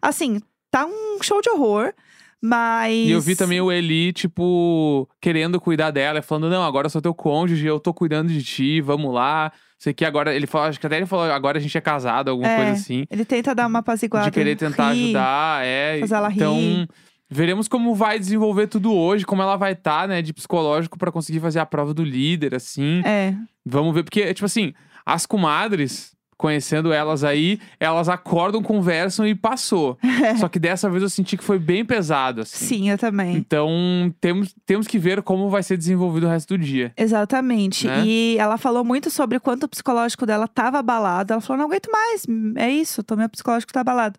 Assim, 0.03 0.43
tá 0.71 0.85
um 0.85 1.23
show 1.23 1.41
de 1.41 1.49
horror, 1.49 1.95
mas. 2.39 2.93
E 2.93 3.13
eu 3.13 3.21
vi 3.23 3.35
também 3.35 3.63
o 3.63 3.73
Eli, 3.73 4.13
tipo, 4.13 5.09
querendo 5.23 5.59
cuidar 5.59 5.91
dela, 5.91 6.21
falando: 6.21 6.51
Não, 6.51 6.63
agora 6.63 6.85
eu 6.85 6.91
sou 6.91 7.01
teu 7.01 7.15
cônjuge, 7.15 7.67
eu 7.67 7.81
tô 7.81 7.95
cuidando 7.95 8.29
de 8.29 8.43
ti, 8.45 8.83
vamos 8.83 9.15
lá. 9.15 9.51
Sei 9.79 9.93
que 9.93 10.05
agora. 10.05 10.35
Ele 10.35 10.47
falou, 10.47 10.69
acho 10.69 10.81
que 10.81 10.87
até 10.87 10.97
ele 10.97 11.07
falou: 11.07 11.31
Agora 11.31 11.59
a 11.59 11.61
gente 11.61 11.77
é 11.77 11.81
casado, 11.81 12.31
alguma 12.31 12.49
É, 12.49 12.57
coisa 12.57 12.73
assim. 12.73 13.05
Ele 13.11 13.25
tenta 13.25 13.55
dar 13.55 13.67
uma 13.67 13.81
apaziguada. 13.81 14.25
De 14.27 14.31
querer 14.31 14.57
tentar 14.57 14.93
rir. 14.93 15.05
ajudar, 15.07 15.65
é. 15.67 15.99
fazer 16.01 16.15
ela 16.15 16.33
então, 16.33 16.55
rir. 16.57 16.89
veremos 17.29 17.69
como 17.69 17.95
vai 17.95 18.19
desenvolver 18.19 18.69
tudo 18.69 18.93
hoje, 18.95 19.27
como 19.27 19.43
ela 19.43 19.57
vai 19.57 19.73
estar, 19.73 20.09
né, 20.09 20.23
de 20.23 20.33
psicológico 20.33 20.97
pra 20.99 21.13
conseguir 21.13 21.41
fazer 21.41 21.59
a 21.59 21.67
prova 21.67 21.93
do 21.93 22.03
líder, 22.03 22.55
assim. 22.55 23.03
É. 23.05 23.35
Vamos 23.65 23.95
ver, 23.95 24.03
porque, 24.03 24.33
tipo 24.33 24.47
assim, 24.47 24.73
as 25.05 25.27
comadres, 25.27 26.16
conhecendo 26.37 26.93
elas 26.93 27.25
aí, 27.25 27.59
elas 27.81 28.09
acordam, 28.09 28.63
conversam 28.63 29.27
e 29.27 29.35
passou. 29.35 29.99
Só 30.39 30.49
que 30.49 30.59
dessa 30.59 30.89
vez 30.91 31.03
eu 31.03 31.09
senti 31.09 31.37
que 31.37 31.45
foi 31.45 31.59
bem 31.59 31.85
pesado, 31.85 32.43
assim. 32.43 32.67
Sim, 32.67 32.91
eu 32.91 32.99
também. 32.99 33.37
Então, 33.37 34.15
temos, 34.21 34.55
temos 34.67 34.87
que 34.87 34.99
ver 34.99 35.23
como 35.23 35.49
vai 35.49 35.63
ser 35.63 35.77
desenvolvido 35.77 36.27
o 36.27 36.29
resto 36.29 36.57
do 36.57 36.63
dia. 36.63 36.93
Exatamente. 36.97 37.87
Né? 37.87 38.05
E 38.05 38.37
ela 38.39 38.59
falou 38.59 38.85
muito 38.85 39.11
sobre 39.11 39.39
o 39.39 39.41
quanto 39.41 39.65
o 39.65 39.69
psicológico 39.69 40.27
dela 40.27 40.47
tava 40.47 40.79
abalado. 40.79 41.33
Ela 41.33 41.41
falou: 41.41 41.59
não 41.59 41.67
aguento 41.67 41.91
mais, 41.91 42.27
é 42.57 42.71
isso, 42.71 43.03
tô, 43.03 43.17
meu 43.17 43.29
psicológico 43.29 43.73
tá 43.73 43.81
abalado. 43.81 44.19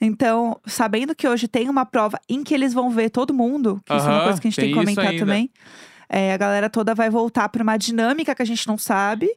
Então, 0.00 0.60
sabendo 0.66 1.14
que 1.14 1.26
hoje 1.26 1.48
tem 1.48 1.68
uma 1.68 1.86
prova 1.86 2.20
em 2.28 2.44
que 2.44 2.54
eles 2.54 2.74
vão 2.74 2.90
ver 2.90 3.10
todo 3.10 3.32
mundo, 3.32 3.80
que 3.84 3.94
isso 3.94 4.06
é 4.06 4.10
uma 4.10 4.24
coisa 4.24 4.40
que 4.40 4.46
a 4.46 4.50
gente 4.50 4.60
tem, 4.60 4.64
tem 4.66 4.74
que 4.74 4.78
comentar 4.78 5.14
também. 5.18 5.50
é, 6.08 6.32
a 6.34 6.36
galera 6.36 6.68
toda 6.68 6.94
vai 6.94 7.08
voltar 7.08 7.48
pra 7.48 7.62
uma 7.62 7.76
dinâmica 7.76 8.34
que 8.34 8.42
a 8.42 8.46
gente 8.46 8.66
não 8.68 8.76
sabe. 8.78 9.28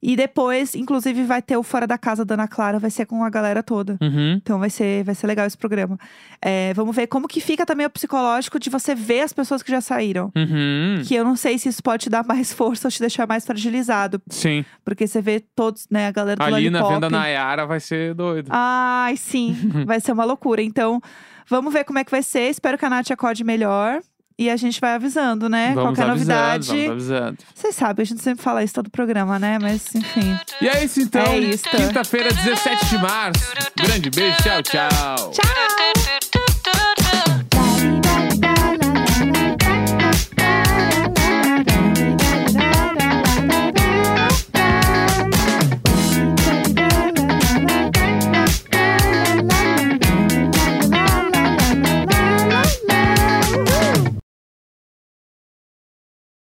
E 0.00 0.14
depois, 0.16 0.74
inclusive, 0.74 1.24
vai 1.24 1.42
ter 1.42 1.56
o 1.56 1.62
Fora 1.62 1.86
da 1.86 1.98
Casa 1.98 2.24
da 2.24 2.34
Ana 2.34 2.46
Clara, 2.46 2.78
vai 2.78 2.90
ser 2.90 3.04
com 3.06 3.24
a 3.24 3.30
galera 3.30 3.62
toda. 3.62 3.96
Uhum. 4.00 4.34
Então 4.34 4.58
vai 4.58 4.70
ser, 4.70 5.02
vai 5.04 5.14
ser 5.14 5.26
legal 5.26 5.46
esse 5.46 5.58
programa. 5.58 5.98
É, 6.40 6.72
vamos 6.74 6.94
ver 6.94 7.08
como 7.08 7.26
que 7.26 7.40
fica 7.40 7.66
também 7.66 7.84
o 7.86 7.90
psicológico 7.90 8.60
de 8.60 8.70
você 8.70 8.94
ver 8.94 9.22
as 9.22 9.32
pessoas 9.32 9.62
que 9.62 9.70
já 9.70 9.80
saíram. 9.80 10.32
Uhum. 10.36 11.02
Que 11.04 11.14
eu 11.14 11.24
não 11.24 11.34
sei 11.34 11.58
se 11.58 11.68
isso 11.68 11.82
pode 11.82 12.04
te 12.04 12.10
dar 12.10 12.24
mais 12.24 12.52
força 12.54 12.86
ou 12.86 12.92
te 12.92 13.00
deixar 13.00 13.26
mais 13.26 13.44
fragilizado. 13.44 14.22
Sim. 14.28 14.64
Porque 14.84 15.06
você 15.06 15.20
vê 15.20 15.40
todos, 15.40 15.86
né, 15.90 16.06
a 16.06 16.12
galera 16.12 16.36
do 16.36 16.42
Ali 16.42 16.70
na 16.70 16.80
Lollipop. 16.80 16.94
venda 16.94 17.10
Nayara 17.10 17.66
vai 17.66 17.80
ser 17.80 18.14
doido. 18.14 18.48
Ai, 18.50 19.16
sim. 19.16 19.56
vai 19.84 20.00
ser 20.00 20.12
uma 20.12 20.24
loucura. 20.24 20.62
Então, 20.62 21.00
vamos 21.48 21.72
ver 21.72 21.84
como 21.84 21.98
é 21.98 22.04
que 22.04 22.10
vai 22.10 22.22
ser. 22.22 22.48
Espero 22.50 22.78
que 22.78 22.84
a 22.84 22.90
Nath 22.90 23.10
acorde 23.10 23.42
melhor. 23.42 24.00
E 24.38 24.48
a 24.48 24.56
gente 24.56 24.80
vai 24.80 24.94
avisando, 24.94 25.48
né? 25.48 25.72
vamos 25.74 25.98
Qualquer 25.98 26.10
avisando, 26.12 26.38
novidade. 26.40 26.86
vamos 26.86 27.10
avisando. 27.10 27.38
Vocês 27.52 27.74
sabem, 27.74 28.02
a 28.04 28.06
gente 28.06 28.22
sempre 28.22 28.44
fala 28.44 28.62
isso 28.62 28.72
todo 28.74 28.88
programa, 28.88 29.36
né? 29.36 29.58
Mas, 29.60 29.92
enfim. 29.94 30.38
E 30.62 30.68
é 30.68 30.84
isso 30.84 31.00
então. 31.00 31.22
É 31.22 31.38
isso. 31.38 31.64
Quinta-feira, 31.68 32.32
17 32.32 32.86
de 32.86 32.98
março. 32.98 33.52
Grande 33.76 34.10
beijo, 34.10 34.36
tchau, 34.42 34.62
tchau. 34.62 35.30
Tchau! 35.32 36.37